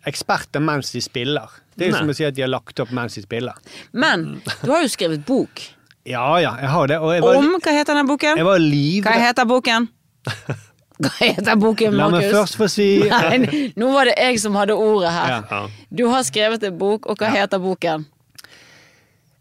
[0.08, 1.50] eksperter mens de spiller.
[1.76, 2.00] Det er jo Nei.
[2.00, 3.54] som å si at de har lagt opp mens de spiller.
[3.92, 5.60] Men du har jo skrevet bok.
[6.08, 6.98] Ja ja, jeg har det.
[7.04, 8.38] Og jeg var, Om Hva heter den boken?
[8.38, 9.90] jeg var Hva heter boken?
[11.04, 12.34] Hva heter boken, La meg Markus?
[12.40, 15.28] først få si Nei, nå var det jeg som hadde ordet her.
[15.30, 15.44] Ja.
[15.52, 15.68] Ja.
[15.92, 18.06] Du har skrevet en bok, og hva heter boken?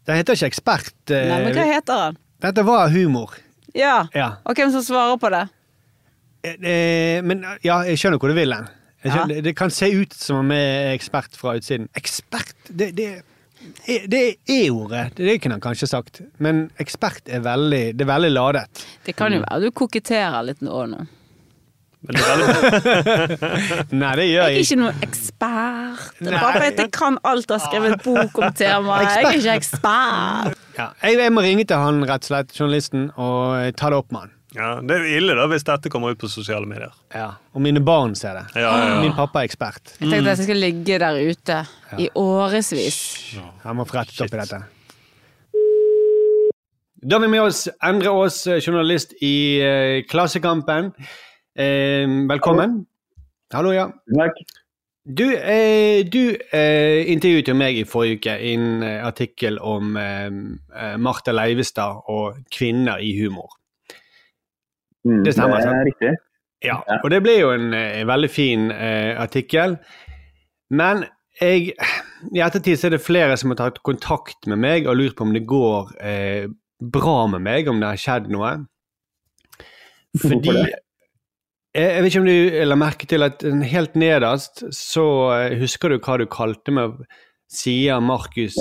[0.09, 0.89] Den heter ikke ekspert.
[1.13, 2.17] eh, Nei, men hva heter den?
[2.41, 3.35] Dette var humor.
[3.77, 4.07] Ja.
[4.15, 4.31] Ja.
[4.49, 5.43] Og hvem som svarer på det?
[6.43, 8.67] Eh, eh, Men ja, jeg skjønner hvor du vil hen.
[9.03, 9.11] Ja.
[9.13, 11.87] skjønner- Det kan se ut som om jeg er ekspert fra utsiden.
[11.95, 13.09] Ekspert, det, det,
[14.09, 15.13] det er E-ordet.
[15.15, 16.21] Det kunne han kanskje sagt.
[16.39, 18.65] Men ekspert er veldig, det er veldig ladet.
[19.05, 20.85] Det kan jo være du koketterer litt nå.
[20.89, 21.05] nå.
[21.99, 26.03] Men det er Nei, det gjør Jeg er jeg ikke noen ekspert.
[26.23, 29.09] Bare fordi jeg kan alt og har skrevet bok om temaet.
[29.09, 30.61] Jeg er ikke ekspert.
[30.79, 33.99] Ja, jeg, jeg må ringe til han, rett og slett, journalisten, og eh, ta det
[33.99, 34.35] opp med han.
[34.55, 36.95] Ja, Det er ille da hvis dette kommer ut på sosiale medier.
[37.13, 37.33] Ja.
[37.53, 38.45] Og mine barn ser det.
[38.57, 38.97] Ja, ja, ja.
[39.03, 39.91] Min pappa er ekspert.
[39.99, 41.59] Jeg tenkte at jeg skulle ligge der ute
[42.01, 42.99] i årevis.
[43.67, 44.63] Han må få rettet opp i dette.
[46.99, 50.93] Da har vi med oss Endre Aas, journalist i eh, Klassekampen.
[51.59, 52.85] Eh, velkommen.
[53.53, 53.89] Hallo, ja.
[54.15, 54.37] Takk.
[55.03, 59.97] Du, eh, du eh, intervjuet jo meg i forrige uke i en eh, artikkel om
[59.97, 63.49] eh, eh, Martha Leivestad og kvinner i humor.
[65.07, 65.75] Mm, Det stemmer, Det sant?
[65.81, 66.13] er riktig.
[66.63, 69.77] Ja, og det ble jo en, en veldig fin eh, artikkel.
[70.69, 71.05] Men
[71.41, 71.73] jeg,
[72.35, 75.25] i ettertid så er det flere som har tatt kontakt med meg og lurt på
[75.27, 78.51] om det går eh, bra med meg, om det har skjedd noe.
[80.19, 80.83] Fordi Hvorfor det?
[81.75, 85.05] Jeg, jeg vet ikke om du la merke til at helt nederst så
[85.35, 86.95] eh, husker du hva du kalte meg,
[87.49, 88.57] sier Markus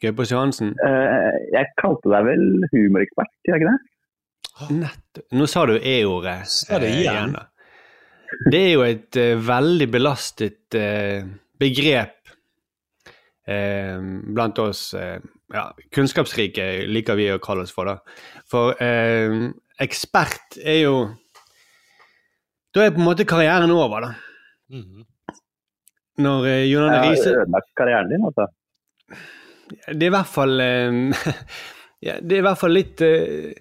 [0.00, 0.74] Gaupås Johansen.
[0.84, 3.86] Eh, jeg kalte deg vel humorekspert, gjør jeg ikke det?
[4.76, 5.20] Nett.
[5.32, 7.32] Nå sa du E-ordet Sa det eh, igjen.
[7.36, 7.46] da.
[8.52, 11.24] Det er jo et eh, veldig belastet eh,
[11.60, 12.32] begrep
[13.48, 13.96] eh,
[14.36, 15.16] blant oss eh,
[15.52, 15.64] ja,
[15.96, 17.88] kunnskapsrike, liker vi å kalle oss for.
[17.90, 17.96] da.
[18.48, 19.48] For eh,
[19.82, 20.94] ekspert er jo
[22.74, 24.12] Da er på en måte karrieren over, da.
[24.76, 25.06] Mhm.
[26.20, 28.46] Når eh, Jon Arne har Riise ødelagt karrieren din, altså.
[29.88, 31.28] Det er i hvert fall eh,
[32.08, 33.52] ja, Det er i hvert fall litt eh,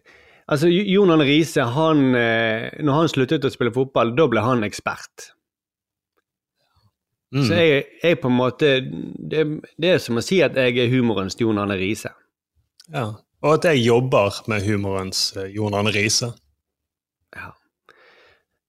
[0.49, 4.41] Altså, Jo- Jon Arne Riise, han eh, Når han sluttet å spille fotball, da ble
[4.41, 5.28] han ekspert.
[7.30, 7.43] Mm.
[7.45, 9.43] Så jeg, jeg på en måte det,
[9.78, 12.10] det er som å si at jeg er humorens Jon Arne Riise.
[12.89, 13.12] Ja.
[13.45, 16.32] Og at jeg jobber med humorens eh, Jon Arne Riise.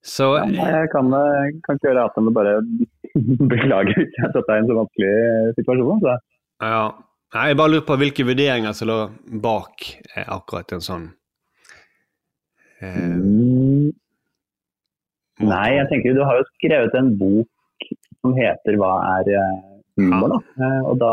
[0.02, 2.54] Så Ja, jeg kan, eh, kan ikke gjøre annet enn å bare
[3.52, 6.02] beklage hvis jeg har satt deg i en så vanskelig situasjon.
[6.06, 6.18] Så.
[6.64, 6.82] ja.
[7.30, 8.94] Jeg bare lurer på hvilke vurderinger som lå
[9.42, 9.84] bak
[10.16, 11.04] eh, akkurat en sånn
[12.82, 13.92] eh, Mm.
[15.40, 17.86] Nei, jeg tenker du har jo skrevet en bok
[18.20, 19.60] som heter 'Hva er eh,
[20.00, 20.40] humor', da.
[20.64, 21.12] Eh, Og da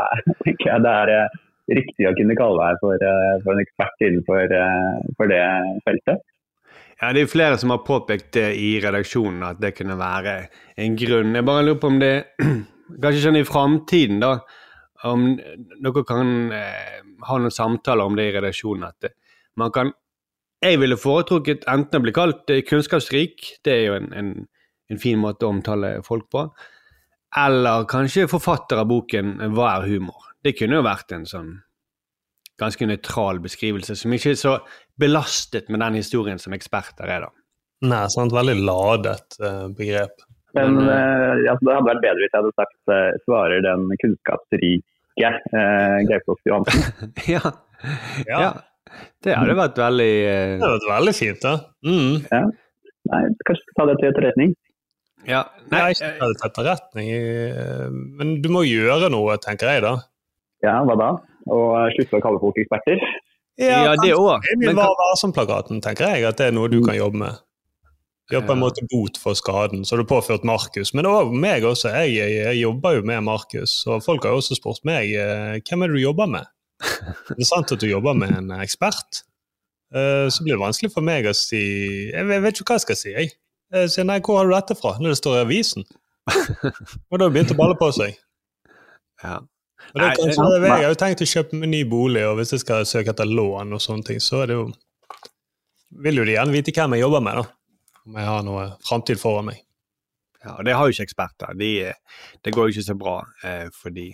[0.00, 1.38] er, tenker jeg det er eh,
[1.78, 5.40] riktig å kunne kalle deg for, eh, for en ekspert innenfor eh, for det
[5.86, 6.26] feltet?
[7.00, 10.34] Ja, Det er flere som har påpekt det i redaksjonen, at det kunne være
[10.76, 11.34] en grunn.
[11.34, 12.14] Jeg bare lurer på om det
[13.02, 14.40] Kanskje sånn i framtiden, da.
[15.06, 18.88] Om dere kan eh, ha noen samtaler om det i redaksjonen.
[18.90, 19.14] At det,
[19.56, 19.92] man kan
[20.60, 24.32] Jeg ville foretrukket enten å bli kalt eh, kunnskapsrik, det er jo en, en,
[24.90, 26.42] en fin måte å omtale folk på,
[27.40, 30.34] eller kanskje forfatter av boken 'Hva er humor'?
[30.44, 31.54] Det kunne jo vært en sånn
[32.60, 34.56] ganske nøytral beskrivelse, som ikke er så
[35.00, 37.40] belastet med den historien som eksperter er, da.
[37.90, 38.34] Nei, sant.
[38.36, 40.24] Veldig ladet uh, begrep.
[40.56, 45.30] Men uh, altså, det hadde vært bedre hvis jeg hadde sagt uh, svarer den kunnskapsrike
[45.56, 47.14] uh, Gaupås Johansen.
[47.34, 47.54] ja.
[48.28, 48.50] ja.
[49.22, 50.56] Det hadde vært veldig uh...
[50.58, 51.54] Det hadde vært veldig fint, da.
[51.86, 52.18] Mm.
[52.26, 52.42] Ja.
[53.10, 54.52] Nei, kanskje ta det til etterretning.
[55.28, 55.40] Ja.
[55.72, 57.08] Nei, ikke ta det til etterretning,
[58.20, 59.96] men du må gjøre noe, tenker jeg da.
[60.64, 61.10] Ja, hva da?
[61.50, 63.02] Og slutte å kalle folk eksperter?
[63.60, 64.46] Ja, det òg.
[64.62, 67.40] Men Vær varsom-plakaten tenker jeg at det er noe du kan jobbe med.
[68.30, 70.92] Gjør på en måte bot for skaden som du har påført Markus.
[70.94, 71.90] Men òg meg også.
[71.90, 75.58] Jeg, jeg, jeg jobber jo med Markus, og folk har jo også spurt meg eh,
[75.66, 76.46] hvem er det du jobber med.
[77.34, 79.24] Det er sant at du jobber med en ekspert.
[79.92, 81.58] Eh, Så blir det vanskelig for meg å si
[82.14, 83.10] Jeg vet ikke hva jeg skal si.
[83.16, 83.32] Jeg,
[83.74, 84.94] jeg sier nei, hvor har du dette fra?
[85.02, 85.84] Når det står i avisen.
[87.10, 88.14] Og da har det begynt å balle på seg.
[89.26, 89.40] Ja.
[89.94, 92.52] Og det kanskje, det- jeg har jo tenkt å kjøpe meg ny bolig, og hvis
[92.52, 94.72] jeg skal søke etter lån og sånne ting, så er det jo
[96.02, 97.42] Vil jo de gjerne vite hvem jeg jobber med, da.
[98.06, 99.56] Om jeg har noe framtid foran meg.
[100.44, 101.50] Ja, og det har jo ikke eksperter.
[101.58, 101.92] De,
[102.44, 104.06] det går jo ikke så bra eh, for de.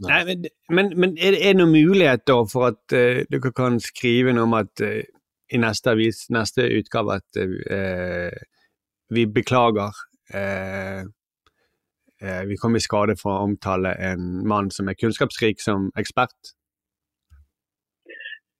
[0.00, 4.34] Nei, men, men, men er, det- noen mulighet da for at eh, dere kan skrive
[4.34, 5.04] noe om at eh,
[5.54, 8.34] i neste avis, neste utgave, at eh,
[9.14, 9.94] vi beklager
[12.22, 15.90] eh, eh, Vi kom i skade for å omtale en mann som er kunnskapsrik som
[15.98, 16.54] ekspert?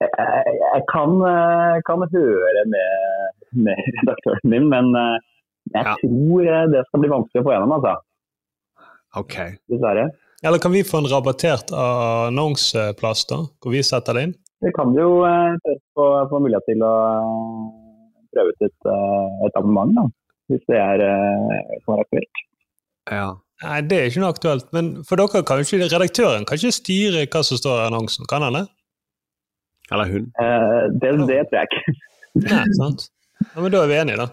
[0.01, 5.23] Jeg, jeg kan, eh, kan høre med, med redaktøren din, men jeg
[5.73, 7.95] jeg tror eh, det skal bli vanskelig å få gjennom, altså.
[9.21, 9.37] Ok.
[9.71, 10.09] Dessverre.
[10.45, 13.41] Eller kan vi få en rabattert annonseplass, da?
[13.63, 14.35] Hvor vi setter det inn?
[14.65, 15.57] Vi kan jo eh,
[15.97, 20.07] få, få mulighet til å eh, prøve ut et, eh, et abonnement, da.
[20.53, 22.45] Hvis det er, eh, kan aktuelt.
[23.09, 23.31] Ja.
[23.63, 24.67] Nei, det er ikke noe aktuelt.
[24.75, 28.27] Men for dere kan jo ikke redaktøren kan ikke styre hva som står i annonsen,
[28.29, 28.65] kan han det?
[29.93, 30.27] Eller hun?
[30.43, 31.95] Eh, det, det tror jeg ikke.
[32.49, 33.07] Nei, sant.
[33.55, 34.29] Ja, men da er vi enige, da.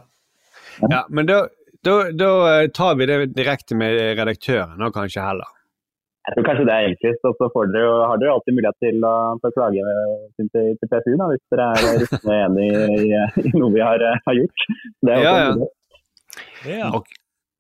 [0.90, 1.42] Ja, men da,
[1.86, 5.50] da, da eh, tar vi det direkte med redaktøren og kanskje heller.
[6.28, 8.78] Jeg tror kanskje det er enklest, og så får dere, jo- har dere alltid mulighet
[8.86, 9.14] til å,
[9.56, 9.86] klage
[10.38, 14.04] til, til, til PFU da, hvis dere er rystende enig i, i noe vi har,
[14.28, 14.66] har gjort.
[15.02, 16.76] Det er også Ja, Det.
[16.78, 16.92] ja.
[16.94, 17.18] mulighet.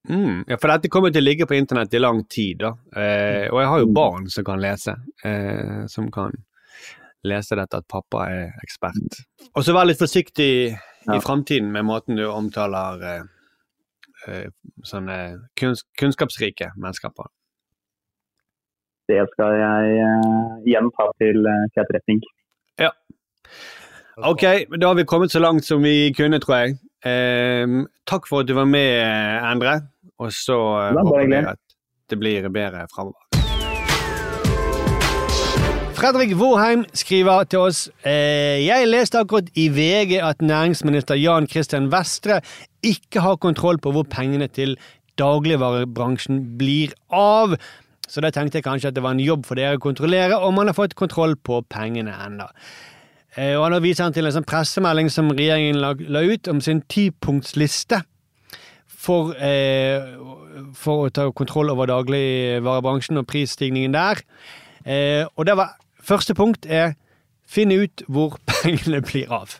[0.09, 2.71] Mm, ja, for dette kommer til å ligge på internett i lang tid, da.
[2.97, 4.95] Eh, og jeg har jo barn som kan lese.
[5.25, 6.33] Eh, som kan
[7.27, 9.21] lese dette at pappa er ekspert.
[9.53, 13.21] Og så vær litt forsiktig i framtiden med måten du omtaler eh,
[14.27, 14.49] eh,
[14.85, 15.19] sånne
[15.59, 17.27] kunns kunnskapsrike mennesker på.
[19.11, 22.21] Det skal jeg eh, igjen ta til, eh, til etterretning.
[22.81, 22.91] Ja.
[24.27, 24.43] Ok,
[24.77, 26.79] da har vi kommet så langt som vi kunne, tror jeg.
[27.07, 29.01] Ehm, takk for at du var med,
[29.41, 29.79] Endre.
[30.21, 31.61] Og så eh, håper vi at
[32.11, 33.27] det blir bedre framover.
[35.97, 41.91] Fredrik Vorheim skriver til oss eh, Jeg leste akkurat i VG at næringsminister Jan Christian
[41.91, 42.39] Vestre
[42.81, 44.77] ikke har kontroll på hvor pengene til
[45.21, 47.53] dagligvarebransjen blir av.
[48.09, 50.57] Så da tenkte jeg kanskje at det var en jobb for dere å kontrollere om
[50.57, 52.49] han har fått kontroll på pengene ennå.
[53.35, 56.59] Eh, og har viser han til en sånn pressemelding som regjeringen la, la ut om
[56.63, 58.01] sin tipunktsliste
[59.01, 60.03] for, eh,
[60.77, 64.19] for å ta kontroll over dagligvarebransjen og prisstigningen der.
[64.83, 66.97] Eh, og det var, første punkt er
[67.51, 69.55] finne ut hvor pengene blir av.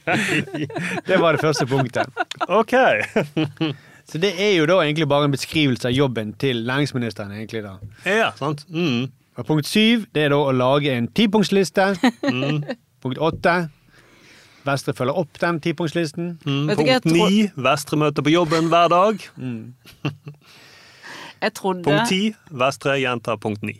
[1.08, 2.10] det var det første punktet.
[2.48, 2.74] Ok.
[4.10, 7.30] Så det er jo da egentlig bare en beskrivelse av jobben til næringsministeren.
[7.36, 7.76] egentlig da.
[8.02, 8.64] Ja, sant.
[8.66, 9.12] Mm.
[9.40, 11.94] Og punkt syv det er da å lage en tipunktsliste.
[13.00, 13.70] Punkt åtte
[14.66, 16.34] Vestre følger opp den tipunktslisten.
[16.44, 16.66] Mm.
[16.76, 19.16] Punkt ni, Vestre møter på jobben hver dag.
[21.40, 23.78] Jeg trodde Punkt ti, Vestre gjentar punkt ni.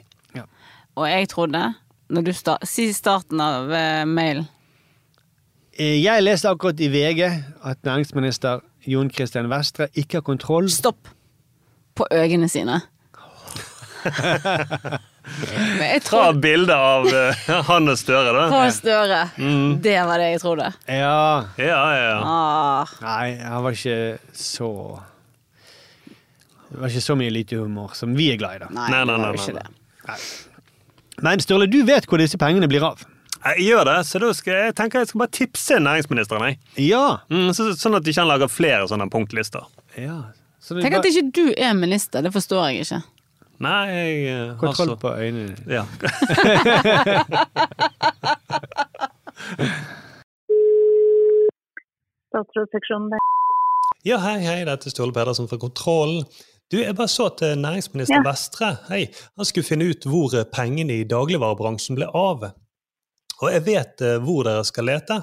[0.96, 1.60] Og jeg trodde
[2.10, 4.48] når du sta Si starten av uh, mailen.
[5.76, 7.20] Eh, Jeg leste akkurat i VG
[7.62, 11.08] at næringsminister Jon Christian Vestre ikke har kontroll Stopp!
[11.94, 12.80] På øynene sine.
[15.40, 18.46] Men jeg Ta tror bilde av uh, han og Støre, da.
[18.52, 19.20] Han Støre.
[19.38, 19.78] Mm.
[19.84, 20.66] Det var det jeg trodde.
[20.86, 21.20] Ja.
[21.60, 22.18] Ja, ja, ja.
[22.24, 22.96] Ah.
[23.04, 24.70] Nei, han var ikke så
[26.70, 28.72] Det var ikke så mye lite humor som vi er glad i, da.
[28.74, 30.28] Nei, Nei, nei, nei, ikke nei, det.
[31.20, 33.02] Men Sturle, du vet hvor disse pengene blir av?
[33.40, 36.50] Jeg gjør det, så da skal jeg tenker jeg skal bare tipse næringsministeren.
[36.50, 36.58] Jeg.
[36.90, 37.04] Ja.
[37.32, 39.64] Mm, så, sånn at ikke han lager flere sånne punktlister.
[39.96, 40.18] Ja.
[40.60, 43.00] Tenk at ikke du er minister, det forstår jeg ikke.
[43.60, 43.86] Nei,
[44.24, 45.56] jeg Kontroll så- på øynene.
[45.68, 45.84] Ja.
[52.30, 53.18] Statsrådsseksjonen der.
[54.06, 56.20] ja, hei, hei, dette er Ståle Pedersen fra Kontroll.
[56.70, 58.24] Du, jeg bare så at eh, næringsminister Ja.
[58.28, 59.00] Vestre hei,
[59.36, 62.44] han skulle finne ut hvor eh, pengene i dagligvarebransjen ble av.
[63.40, 65.16] Og jeg vet eh, hvor dere skal lete.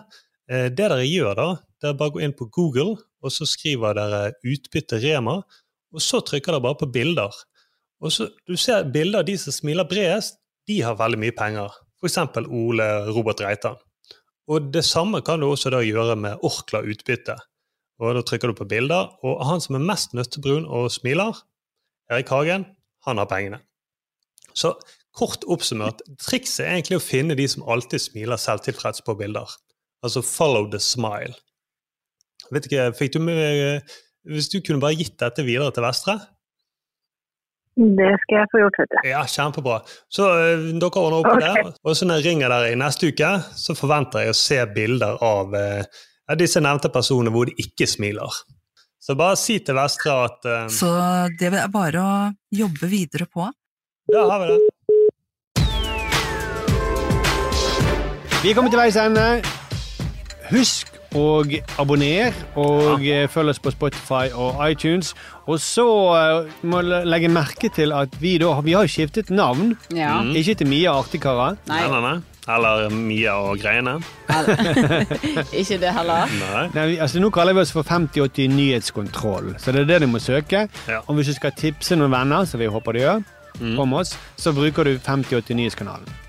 [0.51, 1.47] Eh, Det dere gjør da,
[1.81, 5.37] det er bare å gå inn på Google, og så skriver dere utbytte Rema,
[5.93, 7.31] og så trykker dere bare på bilder.
[8.03, 10.37] Og så, du ser bilder av de som smiler bredest,
[10.67, 11.73] de har veldig mye penger.
[12.05, 13.77] Eksempel Ole Robert Reitan.
[14.47, 17.35] Og det samme kan du også da gjøre med Orkla utbytte.
[17.97, 21.35] Og da trykker du på bilder, og han som er mest nøttebrun og smiler,
[22.11, 22.67] Erik Hagen,
[23.07, 23.59] han har pengene.
[24.55, 24.75] Så
[25.17, 29.49] kort oppsummert, trikset er egentlig å finne de som alltid smiler selvtilfreds på bilder.
[30.05, 31.33] Altså follow the smile.
[32.53, 33.81] Vet ikke, fikk du med
[34.27, 36.17] Hvis du kunne bare gitt dette videre til Vestre?
[37.77, 38.97] Det skal jeg få gjort, vet du.
[39.05, 39.75] Ja, kjempebra.
[40.09, 41.73] Så uh, dere ordner opp i det.
[41.85, 45.21] Og så når jeg ringer dere i neste uke, så forventer jeg å se bilder
[45.21, 45.83] av uh,
[46.41, 48.41] disse nevnte personene hvor de ikke smiler.
[48.97, 50.89] Så bare si til Vestre at uh, Så
[51.37, 52.17] det er bare å
[52.49, 53.45] jobbe videre på.
[54.09, 54.59] Da har vi det.
[58.41, 59.29] Vi er kommet til veis ende.
[60.49, 61.43] Husk å
[61.79, 63.25] abonner, og ja.
[63.31, 65.13] følg oss på Spotify og iTunes.
[65.47, 65.85] Og så
[66.17, 69.75] eh, må du legge merke til at vi da vi har skiftet navn.
[69.95, 70.17] Ja.
[70.23, 70.35] Mm.
[70.39, 71.61] Ikke til Mia Artigkarer.
[71.69, 71.83] Nei.
[71.85, 72.17] Nei, nei, nei.
[72.47, 73.97] Eller Mia og greiene.
[75.61, 76.31] ikke det heller.
[76.39, 76.67] Nei.
[76.75, 80.23] Nei, altså Nå kaller vi oss for 5080 Nyhetskontroll, så det er det du må
[80.23, 80.67] søke.
[80.87, 81.01] Ja.
[81.07, 83.27] Og hvis du skal tipse noen venner, som vi håper du gjør,
[83.81, 86.26] om oss, så bruker du 5080 Nyhetskanalen.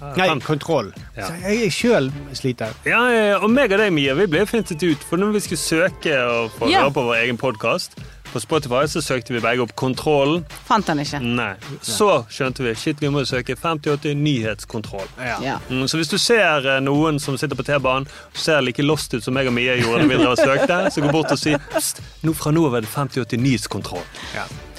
[0.00, 0.92] Nei, fem- kontroll.
[1.16, 1.26] Ja.
[1.28, 2.72] Så jeg sjøl sliter.
[2.88, 5.02] Ja, eh, og meg og deg, Mia, vi ble fintet ut.
[5.08, 6.82] For når vi skulle søke og få Ja.
[6.86, 7.98] høre på vår egen podkast
[8.32, 10.44] på Spotify, så søkte vi begge opp Kontrollen.
[10.64, 11.20] Fant han ikke.
[11.20, 11.54] Nei.
[11.82, 15.08] Så skjønte vi shit, vi må søke 58 Nyhetskontroll.
[15.18, 15.58] Ja.
[15.68, 19.12] Mm, så hvis du ser eh, noen som sitter på T-banen og ser like lost
[19.14, 21.38] ut som meg og Mia gjorde da vi drev og søkte, så gå bort og
[21.38, 24.02] si Pst, nå fra nå av er det 58 Nyhetskontroll.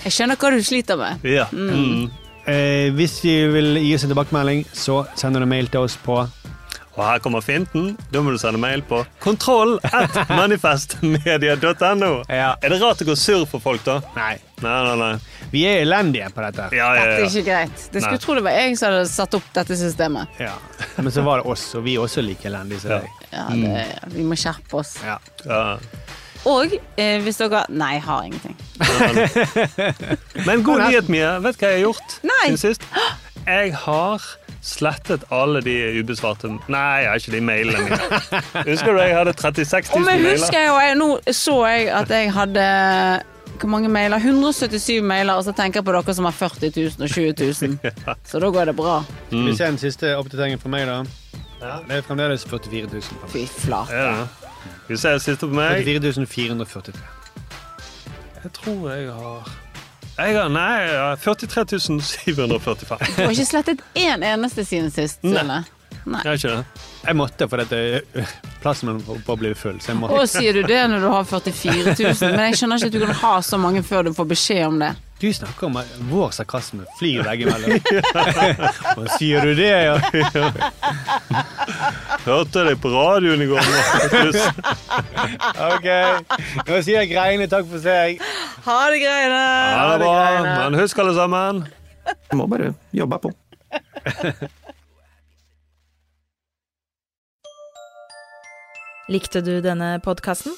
[0.03, 1.19] Jeg skjønner hva du sliter med.
[1.29, 1.45] Ja.
[1.51, 2.09] Mm.
[2.49, 6.15] Eh, hvis du vil gi oss en tilbakemelding, så sender du mail til oss på
[6.91, 7.93] Og her kommer finten.
[8.11, 12.09] Da må du sende mail på kontroll at manifestmedia.no.
[12.27, 12.55] Ja.
[12.61, 13.99] Er det rart å gå surr for folk, da?
[14.17, 14.33] Nei.
[14.61, 15.45] Nei, nei, nei.
[15.53, 16.67] Vi er elendige på dette.
[16.75, 17.85] Ja, ja, Dette er ikke greit.
[17.93, 18.03] Det Nei.
[18.03, 20.35] skulle tro det var jeg som hadde satt opp dette systemet.
[20.39, 20.53] Ja.
[20.97, 22.99] Men så var det oss, og vi er også like elendige som Ja.
[22.99, 23.25] deg.
[23.31, 24.97] Ja, det, Vi må skjerpe oss.
[25.05, 25.17] Ja.
[26.49, 28.55] Og eh, hvis dere Nei, jeg har ingenting.
[30.47, 31.35] Men god nyhet, Mia.
[31.43, 32.45] Vet du hva jeg har gjort Nei.
[32.45, 32.87] siden sist?
[33.45, 34.29] Jeg har
[34.61, 38.41] slettet alle de ubesvarte Nei, jeg har ikke de mailene mine.
[38.71, 40.37] Husker du jeg hadde 36 Og 000 men mailer?
[40.37, 42.65] husker jeg, og jeg, nå så jeg at jeg hadde
[43.61, 44.17] hvor mange mailer?
[44.17, 47.91] 177 mailer, og så tenker jeg på dere som har 40 000 og 20 000.
[48.31, 48.95] Så da går det bra.
[49.29, 49.43] Mm.
[49.45, 51.03] vi ser den siste oppdateringen fra meg, da?
[51.85, 53.03] Det er fremdeles 44 000.
[53.29, 53.93] Fy flate.
[53.93, 54.50] Ja.
[54.97, 55.83] Skal vi se siste på meg.
[55.85, 56.93] 4443.
[58.41, 59.51] Jeg tror jeg har
[60.17, 62.97] jeg har, Nei, jeg har 43 745.
[63.15, 65.23] Du har ikke slettet én eneste siden sist.
[65.23, 65.61] Nei.
[66.03, 66.21] Nei.
[66.25, 66.83] Jeg ikke det.
[67.05, 68.27] Jeg måtte, for dette,
[68.61, 69.79] plassen min bare blir full.
[69.81, 70.17] Så jeg måtte.
[70.17, 72.35] Å, sier du det når du har 44 000?
[72.35, 74.81] Men jeg skjønner ikke at du kan ha så mange før du får beskjed om
[74.81, 74.91] det.
[75.21, 77.75] Du snakker om at vår sarkasme flyr veggimellom.
[78.97, 79.99] Hva sier du det, ja?
[82.25, 83.61] Hørte deg på radioen i går.
[85.61, 85.85] Ok.
[86.65, 88.21] Nå sier jeg greiene takk for seg.
[88.65, 89.43] Ha det, greiene!
[89.77, 90.15] Ha det bra.
[90.47, 91.61] Men husk, alle sammen
[92.31, 93.33] Du må bare jobbe på.
[99.11, 100.57] Likte du denne podkasten?